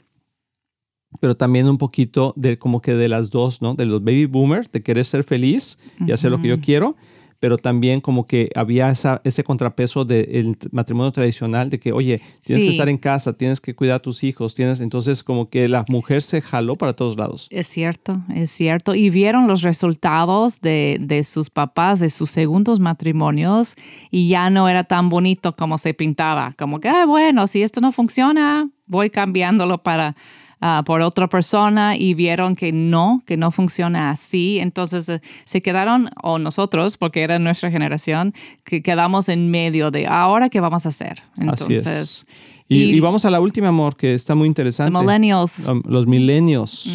pero 1.18 1.36
también 1.36 1.66
un 1.66 1.78
poquito 1.78 2.32
de 2.36 2.58
como 2.58 2.80
que 2.80 2.94
de 2.94 3.08
las 3.08 3.30
dos, 3.30 3.62
¿no? 3.62 3.74
De 3.74 3.86
los 3.86 4.04
baby 4.04 4.26
boomers, 4.26 4.70
de 4.70 4.82
querer 4.82 5.04
ser 5.04 5.24
feliz 5.24 5.78
y 6.06 6.12
hacer 6.12 6.30
lo 6.30 6.40
que 6.40 6.48
yo 6.48 6.60
quiero, 6.60 6.96
pero 7.40 7.56
también 7.56 8.00
como 8.02 8.26
que 8.26 8.50
había 8.54 8.90
esa, 8.90 9.22
ese 9.24 9.42
contrapeso 9.42 10.04
del 10.04 10.56
matrimonio 10.72 11.10
tradicional 11.10 11.70
de 11.70 11.80
que, 11.80 11.90
oye, 11.90 12.20
tienes 12.44 12.64
que 12.64 12.70
estar 12.70 12.88
en 12.88 12.98
casa, 12.98 13.32
tienes 13.32 13.60
que 13.60 13.74
cuidar 13.74 13.96
a 13.96 14.02
tus 14.02 14.22
hijos, 14.22 14.54
tienes, 14.54 14.80
entonces 14.80 15.24
como 15.24 15.48
que 15.48 15.66
la 15.66 15.84
mujer 15.88 16.20
se 16.20 16.42
jaló 16.42 16.76
para 16.76 16.92
todos 16.92 17.18
lados. 17.18 17.48
Es 17.50 17.66
cierto, 17.66 18.22
es 18.34 18.50
cierto. 18.50 18.94
Y 18.94 19.08
vieron 19.08 19.48
los 19.48 19.62
resultados 19.62 20.60
de, 20.60 20.98
de 21.00 21.24
sus 21.24 21.48
papás, 21.48 21.98
de 21.98 22.10
sus 22.10 22.30
segundos 22.30 22.78
matrimonios, 22.78 23.74
y 24.10 24.28
ya 24.28 24.50
no 24.50 24.68
era 24.68 24.84
tan 24.84 25.08
bonito 25.08 25.54
como 25.54 25.78
se 25.78 25.94
pintaba, 25.94 26.52
como 26.58 26.78
que, 26.78 26.90
bueno, 27.06 27.46
si 27.46 27.62
esto 27.62 27.80
no 27.80 27.90
funciona, 27.90 28.70
voy 28.86 29.08
cambiándolo 29.08 29.82
para 29.82 30.14
Ah, 30.62 30.82
por 30.84 31.00
otra 31.00 31.26
persona 31.26 31.96
y 31.96 32.12
vieron 32.12 32.54
que 32.54 32.70
no, 32.70 33.22
que 33.24 33.38
no 33.38 33.50
funciona 33.50 34.10
así. 34.10 34.58
Entonces 34.60 35.08
eh, 35.08 35.22
se 35.44 35.62
quedaron, 35.62 36.10
o 36.22 36.38
nosotros, 36.38 36.98
porque 36.98 37.22
era 37.22 37.38
nuestra 37.38 37.70
generación, 37.70 38.34
que 38.62 38.82
quedamos 38.82 39.30
en 39.30 39.50
medio 39.50 39.90
de 39.90 40.06
ahora 40.06 40.50
qué 40.50 40.60
vamos 40.60 40.84
a 40.84 40.90
hacer. 40.90 41.22
Entonces, 41.38 41.86
así 41.86 42.02
es. 42.02 42.26
Y, 42.68 43.00
vamos 43.00 43.24
a 43.24 43.30
la 43.30 43.40
última, 43.40 43.68
amor, 43.68 43.96
que 43.96 44.14
está 44.14 44.34
muy 44.34 44.46
interesante. 44.46 44.92
Los 44.92 45.02
millennials. 45.02 45.66
Los 45.86 46.06
millennials. 46.06 46.90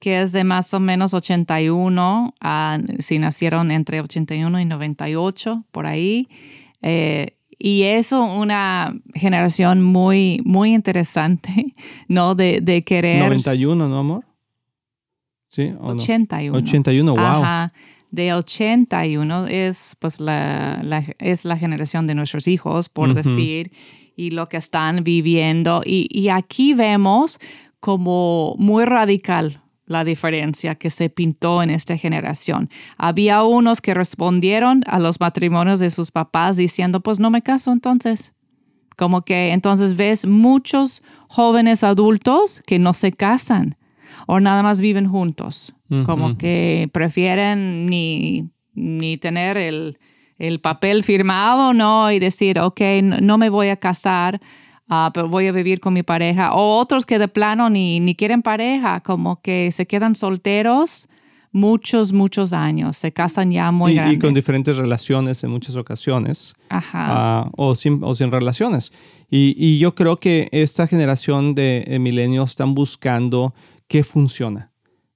que 0.00 0.20
es 0.20 0.32
de 0.32 0.42
más 0.42 0.74
o 0.74 0.80
menos 0.80 1.14
81, 1.14 2.34
si 2.98 3.18
nacieron 3.20 3.70
entre 3.70 4.00
81 4.00 4.60
y 4.60 4.64
98, 4.64 5.64
por 5.70 5.86
ahí. 5.86 6.28
Eh, 6.82 7.37
y 7.58 7.82
eso 7.82 8.22
una 8.24 8.94
generación 9.14 9.82
muy, 9.82 10.40
muy 10.44 10.74
interesante, 10.74 11.74
¿no? 12.08 12.34
De, 12.34 12.60
de 12.60 12.84
querer... 12.84 13.20
91, 13.20 13.88
¿no, 13.88 13.98
amor? 13.98 14.24
Sí. 15.48 15.72
81. 15.80 16.56
81, 16.56 17.12
wow. 17.12 17.20
Ajá. 17.20 17.72
De 18.10 18.32
81 18.32 19.46
es 19.48 19.96
pues 20.00 20.20
la, 20.20 20.80
la, 20.82 21.04
es 21.18 21.44
la 21.44 21.58
generación 21.58 22.06
de 22.06 22.14
nuestros 22.14 22.48
hijos, 22.48 22.88
por 22.88 23.12
decir, 23.12 23.70
y 24.16 24.30
lo 24.30 24.46
que 24.46 24.56
están 24.56 25.04
viviendo. 25.04 25.82
Y, 25.84 26.08
y 26.10 26.30
aquí 26.30 26.72
vemos 26.72 27.38
como 27.80 28.54
muy 28.58 28.84
radical 28.84 29.60
la 29.88 30.04
diferencia 30.04 30.74
que 30.76 30.90
se 30.90 31.08
pintó 31.08 31.62
en 31.62 31.70
esta 31.70 31.96
generación. 31.96 32.68
Había 32.96 33.42
unos 33.42 33.80
que 33.80 33.94
respondieron 33.94 34.84
a 34.86 34.98
los 34.98 35.18
matrimonios 35.18 35.80
de 35.80 35.90
sus 35.90 36.10
papás 36.10 36.56
diciendo, 36.56 37.00
pues 37.00 37.18
no 37.18 37.30
me 37.30 37.42
caso 37.42 37.72
entonces. 37.72 38.34
Como 38.96 39.22
que 39.22 39.52
entonces 39.52 39.96
ves 39.96 40.26
muchos 40.26 41.02
jóvenes 41.28 41.84
adultos 41.84 42.62
que 42.66 42.78
no 42.78 42.92
se 42.92 43.12
casan 43.12 43.76
o 44.26 44.40
nada 44.40 44.62
más 44.62 44.80
viven 44.80 45.08
juntos. 45.08 45.74
Como 46.04 46.36
que 46.36 46.90
prefieren 46.92 47.86
ni, 47.86 48.50
ni 48.74 49.16
tener 49.16 49.56
el, 49.56 49.98
el, 50.38 50.60
papel 50.60 51.02
firmado, 51.02 51.72
¿no? 51.72 52.12
Y 52.12 52.18
decir, 52.18 52.58
ok, 52.58 52.80
no 53.22 53.38
me 53.38 53.48
voy 53.48 53.68
a 53.68 53.78
casar 53.78 54.38
Ah, 54.88 55.10
pero 55.12 55.28
voy 55.28 55.46
a 55.46 55.52
vivir 55.52 55.80
con 55.80 55.92
mi 55.92 56.02
pareja. 56.02 56.54
O 56.54 56.78
otros 56.78 57.04
que 57.04 57.18
de 57.18 57.28
plano 57.28 57.68
ni, 57.68 58.00
ni 58.00 58.14
quieren 58.14 58.42
pareja, 58.42 59.00
como 59.00 59.40
que 59.40 59.70
se 59.70 59.86
quedan 59.86 60.16
solteros 60.16 61.08
muchos, 61.52 62.12
muchos 62.12 62.52
años. 62.52 62.96
Se 62.96 63.12
casan 63.12 63.50
ya 63.50 63.70
muy 63.70 63.92
y, 63.92 63.94
grandes. 63.96 64.16
Y 64.16 64.18
con 64.18 64.34
diferentes 64.34 64.76
relaciones 64.76 65.44
en 65.44 65.50
muchas 65.50 65.76
ocasiones. 65.76 66.54
Ajá. 66.68 67.06
Ah, 67.10 67.50
o, 67.56 67.74
sin, 67.74 68.00
o 68.02 68.14
sin 68.14 68.32
relaciones. 68.32 68.92
Y, 69.30 69.54
y, 69.56 69.78
yo 69.78 69.94
creo 69.94 70.16
que 70.16 70.48
esta 70.52 70.86
generación 70.86 71.54
de 71.54 71.96
milenios 72.00 72.50
están 72.50 72.74
buscando 72.74 73.54
qué 73.88 74.02
funciona. 74.02 74.70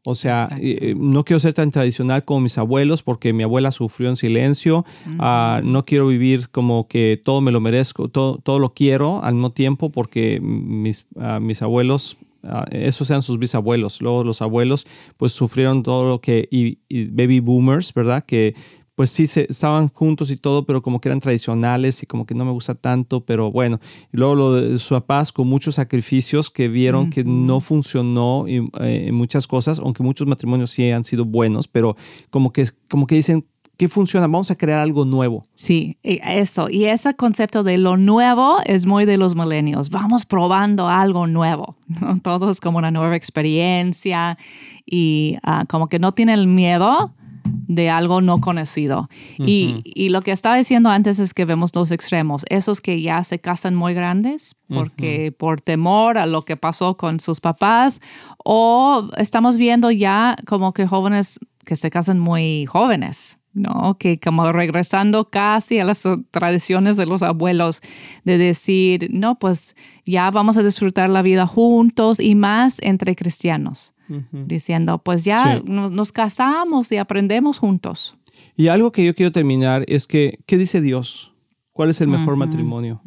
O 0.04 0.16
sea, 0.16 0.48
eh, 0.60 0.94
no 0.96 1.24
quiero 1.24 1.38
ser 1.38 1.54
tan 1.54 1.70
tradicional 1.70 2.24
como 2.24 2.40
mis 2.40 2.58
abuelos 2.58 3.02
porque 3.02 3.32
mi 3.32 3.44
abuela 3.44 3.70
sufrió 3.70 4.08
en 4.08 4.16
silencio. 4.16 4.84
Ah, 5.20 5.60
no 5.62 5.84
quiero 5.84 6.08
vivir 6.08 6.48
como 6.50 6.88
que 6.88 7.20
todo 7.22 7.40
me 7.40 7.52
lo 7.52 7.60
merezco, 7.60 8.08
todo, 8.08 8.38
todo 8.38 8.58
lo 8.58 8.74
quiero 8.74 9.22
al 9.22 9.34
mismo 9.34 9.52
tiempo 9.52 9.90
porque 9.90 10.40
mis, 10.42 11.06
ah, 11.20 11.38
mis 11.40 11.62
abuelos, 11.62 12.16
uh, 12.42 12.64
esos 12.72 13.06
sean 13.06 13.22
sus 13.22 13.38
bisabuelos. 13.38 14.00
Luego 14.00 14.24
los 14.24 14.42
abuelos 14.42 14.88
pues 15.16 15.32
sufrieron 15.32 15.84
todo 15.84 16.08
lo 16.08 16.20
que, 16.20 16.48
y 16.50 16.78
baby 17.10 17.38
boomers, 17.38 17.94
¿verdad? 17.94 18.24
Que 18.26 18.56
pues 18.94 19.10
sí, 19.10 19.26
se, 19.26 19.46
estaban 19.48 19.88
juntos 19.88 20.30
y 20.30 20.36
todo, 20.36 20.66
pero 20.66 20.82
como 20.82 21.00
que 21.00 21.08
eran 21.08 21.20
tradicionales 21.20 22.02
y 22.02 22.06
como 22.06 22.26
que 22.26 22.34
no 22.34 22.44
me 22.44 22.52
gusta 22.52 22.74
tanto, 22.74 23.24
pero 23.24 23.50
bueno. 23.50 23.80
Y 24.12 24.16
luego 24.16 24.34
lo 24.34 24.54
de 24.54 24.78
su 24.78 24.94
papás 24.94 25.32
con 25.32 25.48
muchos 25.48 25.76
sacrificios 25.76 26.50
que 26.50 26.68
vieron 26.68 27.10
que 27.10 27.24
no 27.24 27.60
funcionó 27.60 28.44
eh, 28.46 28.62
en 28.80 29.14
muchas 29.14 29.46
cosas, 29.46 29.78
aunque 29.78 30.02
muchos 30.02 30.26
matrimonios 30.26 30.70
sí 30.70 30.90
han 30.90 31.04
sido 31.04 31.24
buenos, 31.24 31.68
pero 31.68 31.96
como 32.30 32.52
que, 32.52 32.66
como 32.90 33.06
que 33.06 33.14
dicen, 33.14 33.46
¿qué 33.78 33.88
funciona? 33.88 34.26
Vamos 34.26 34.50
a 34.50 34.56
crear 34.56 34.80
algo 34.80 35.04
nuevo. 35.04 35.42
Sí, 35.54 35.98
eso. 36.02 36.68
Y 36.68 36.84
ese 36.84 37.14
concepto 37.14 37.62
de 37.62 37.78
lo 37.78 37.96
nuevo 37.96 38.58
es 38.66 38.86
muy 38.86 39.06
de 39.06 39.16
los 39.16 39.34
milenios. 39.34 39.90
Vamos 39.90 40.26
probando 40.26 40.88
algo 40.88 41.26
nuevo. 41.26 41.76
¿no? 42.00 42.20
Todo 42.20 42.50
es 42.50 42.60
como 42.60 42.78
una 42.78 42.90
nueva 42.90 43.16
experiencia 43.16 44.36
y 44.84 45.38
ah, 45.42 45.64
como 45.66 45.88
que 45.88 45.98
no 45.98 46.12
tienen 46.12 46.38
el 46.38 46.46
miedo 46.46 47.14
de 47.44 47.90
algo 47.90 48.20
no 48.20 48.40
conocido. 48.40 49.08
y, 49.38 50.08
lo 50.10 50.22
que 50.22 50.32
estaba 50.32 50.56
diciendo 50.56 50.90
antes 50.90 51.18
es 51.18 51.32
que 51.32 51.44
vemos 51.44 51.72
dos 51.72 51.90
extremos, 51.90 52.44
esos 52.50 52.80
que 52.80 53.00
ya 53.00 53.24
se 53.24 53.38
casan 53.38 53.74
muy 53.74 53.94
grandes 53.94 54.56
porque 54.68 55.32
por 55.32 55.60
temor 55.60 56.18
a 56.18 56.26
lo 56.26 56.42
que 56.42 56.56
pasó 56.56 56.96
con 56.96 57.20
sus 57.20 57.40
papás 57.40 58.00
o 58.44 59.08
estamos 59.16 59.56
viendo 59.56 59.90
ya 59.90 60.36
como 60.46 60.72
que 60.72 60.86
jóvenes 60.86 61.38
que 61.64 61.76
se 61.76 61.90
casan 61.90 62.18
muy 62.18 62.66
jóvenes. 62.66 63.38
¿No? 63.54 63.96
Que 63.98 64.18
como 64.18 64.50
regresando 64.52 65.30
casi 65.30 65.78
a 65.78 65.84
las 65.84 66.04
tradiciones 66.30 66.96
de 66.96 67.06
los 67.06 67.22
abuelos, 67.22 67.82
de 68.24 68.38
decir, 68.38 69.08
no, 69.10 69.38
pues 69.38 69.76
ya 70.04 70.30
vamos 70.30 70.56
a 70.58 70.62
disfrutar 70.62 71.10
la 71.10 71.22
vida 71.22 71.46
juntos 71.46 72.20
y 72.20 72.34
más 72.34 72.78
entre 72.82 73.16
cristianos 73.16 73.94
diciendo, 74.30 74.98
pues 74.98 75.24
ya 75.24 75.62
nos, 75.64 76.12
casamos 76.12 76.92
y 76.92 76.96
aprendemos 76.98 77.58
juntos. 77.58 78.14
Y 78.56 78.68
algo 78.68 78.92
que 78.92 79.04
yo 79.04 79.14
quiero 79.14 79.32
terminar 79.32 79.84
es 79.88 80.06
que, 80.06 80.38
¿qué 80.46 80.58
dice 80.58 80.80
Dios? 80.80 81.32
¿Cuál 81.72 81.88
es 81.88 82.00
el 82.02 82.08
mejor 82.08 82.36
matrimonio? 82.36 83.00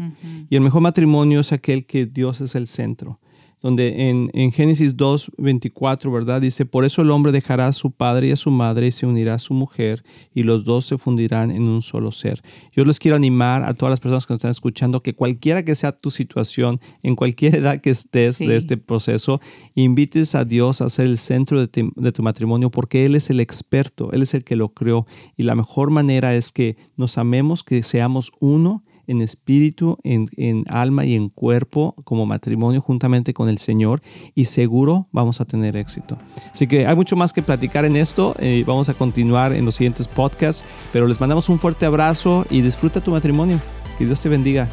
Y 0.50 0.56
el 0.56 0.62
mejor 0.62 0.82
matrimonio 0.82 1.42
es 1.42 1.52
aquel 1.52 1.86
que 1.86 2.08
Dios 2.08 2.42
es 2.42 2.56
el 2.56 2.66
centro 2.66 3.20
donde 3.66 4.12
en, 4.12 4.30
en 4.34 4.52
Génesis 4.52 4.96
2, 4.96 5.32
24, 5.40 6.12
¿verdad? 6.12 6.40
Dice, 6.40 6.68
por 6.68 6.86
eso 6.86 7.02
el 7.02 7.10
hombre 7.10 7.32
dejará 7.32 7.66
a 7.66 7.74
su 7.74 7.90
padre 7.90 8.28
y 8.28 8.32
a 8.32 8.36
su 8.36 8.52
madre 8.52 8.86
y 8.86 8.92
se 8.92 9.08
unirá 9.08 9.34
a 9.34 9.40
su 9.40 9.56
mujer 9.56 10.04
y 10.36 10.44
los 10.44 10.66
dos 10.66 10.86
se 10.86 11.00
fundirán 11.00 11.50
en 11.50 11.64
un 11.64 11.82
solo 11.82 12.12
ser. 12.12 12.44
Yo 12.74 12.86
les 12.86 13.00
quiero 13.00 13.18
animar 13.18 13.64
a 13.64 13.74
todas 13.74 13.90
las 13.90 14.00
personas 14.00 14.28
que 14.28 14.34
nos 14.34 14.42
están 14.42 14.52
escuchando 14.52 15.02
que 15.02 15.16
cualquiera 15.16 15.66
que 15.66 15.74
sea 15.74 15.94
tu 15.94 16.12
situación, 16.12 16.80
en 17.02 17.16
cualquier 17.16 17.56
edad 17.56 17.82
que 17.82 17.90
estés 17.90 18.38
de 18.38 18.56
este 18.56 18.78
proceso, 18.78 19.42
invites 19.74 20.36
a 20.36 20.46
Dios 20.46 20.82
a 20.82 20.90
ser 20.92 21.08
el 21.08 21.18
centro 21.18 21.60
de, 21.60 21.90
de 21.96 22.12
tu 22.12 22.22
matrimonio 22.22 22.70
porque 22.70 23.04
Él 23.08 23.16
es 23.16 23.32
el 23.32 23.40
experto, 23.40 24.12
Él 24.12 24.22
es 24.22 24.36
el 24.36 24.44
que 24.44 24.56
lo 24.56 24.76
creó 24.76 25.08
y 25.38 25.42
la 25.42 25.56
mejor 25.56 25.90
manera 25.90 26.36
es 26.36 26.52
que 26.52 26.78
nos 26.98 27.18
amemos, 27.18 27.64
que 27.64 27.82
seamos 27.82 28.32
uno 28.40 28.84
en 29.08 29.22
espíritu, 29.22 29.98
en, 30.04 30.64
alma 30.70 31.06
y 31.06 31.16
en 31.16 31.30
cuerpo 31.30 31.96
como 32.04 32.26
matrimonio 32.26 32.82
juntamente 32.82 33.34
con 33.34 33.50
el 33.50 33.58
Señor 33.58 34.02
y 34.34 34.46
seguro 34.46 35.08
vamos 35.12 35.42
a 35.42 35.46
tener 35.46 35.76
éxito. 35.78 36.18
Así 36.52 36.68
que 36.68 36.88
hay 36.88 36.96
mucho 36.96 37.16
más 37.16 37.34
que 37.34 37.42
platicar 37.42 37.86
en 37.86 37.96
esto. 37.96 38.36
Eh, 38.40 38.64
vamos 38.66 38.90
a 38.90 38.94
continuar 38.94 39.54
en 39.54 39.66
los 39.66 39.76
siguientes 39.76 40.08
podcasts, 40.08 40.64
pero 40.92 41.08
les 41.08 41.20
mandamos 41.20 41.50
un 41.50 41.60
fuerte 41.60 41.86
abrazo 41.86 42.46
y 42.50 42.62
disfruta 42.62 43.02
tu 43.02 43.12
matrimonio. 43.12 43.60
Que 43.98 44.06
Dios 44.06 44.22
te 44.22 44.30
bendiga. 44.30 44.68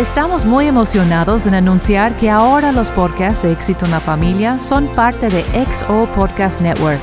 Estamos 0.00 0.46
muy 0.46 0.66
emocionados 0.66 1.46
en 1.46 1.52
anunciar 1.52 2.16
que 2.16 2.30
ahora 2.30 2.72
los 2.72 2.90
podcasts 2.90 3.42
de 3.42 3.52
Éxito 3.52 3.84
en 3.84 3.90
la 3.90 4.00
Familia 4.00 4.56
son 4.56 4.86
parte 4.86 5.28
de 5.28 5.44
XO 5.66 6.10
Podcast 6.14 6.62
Network 6.62 7.02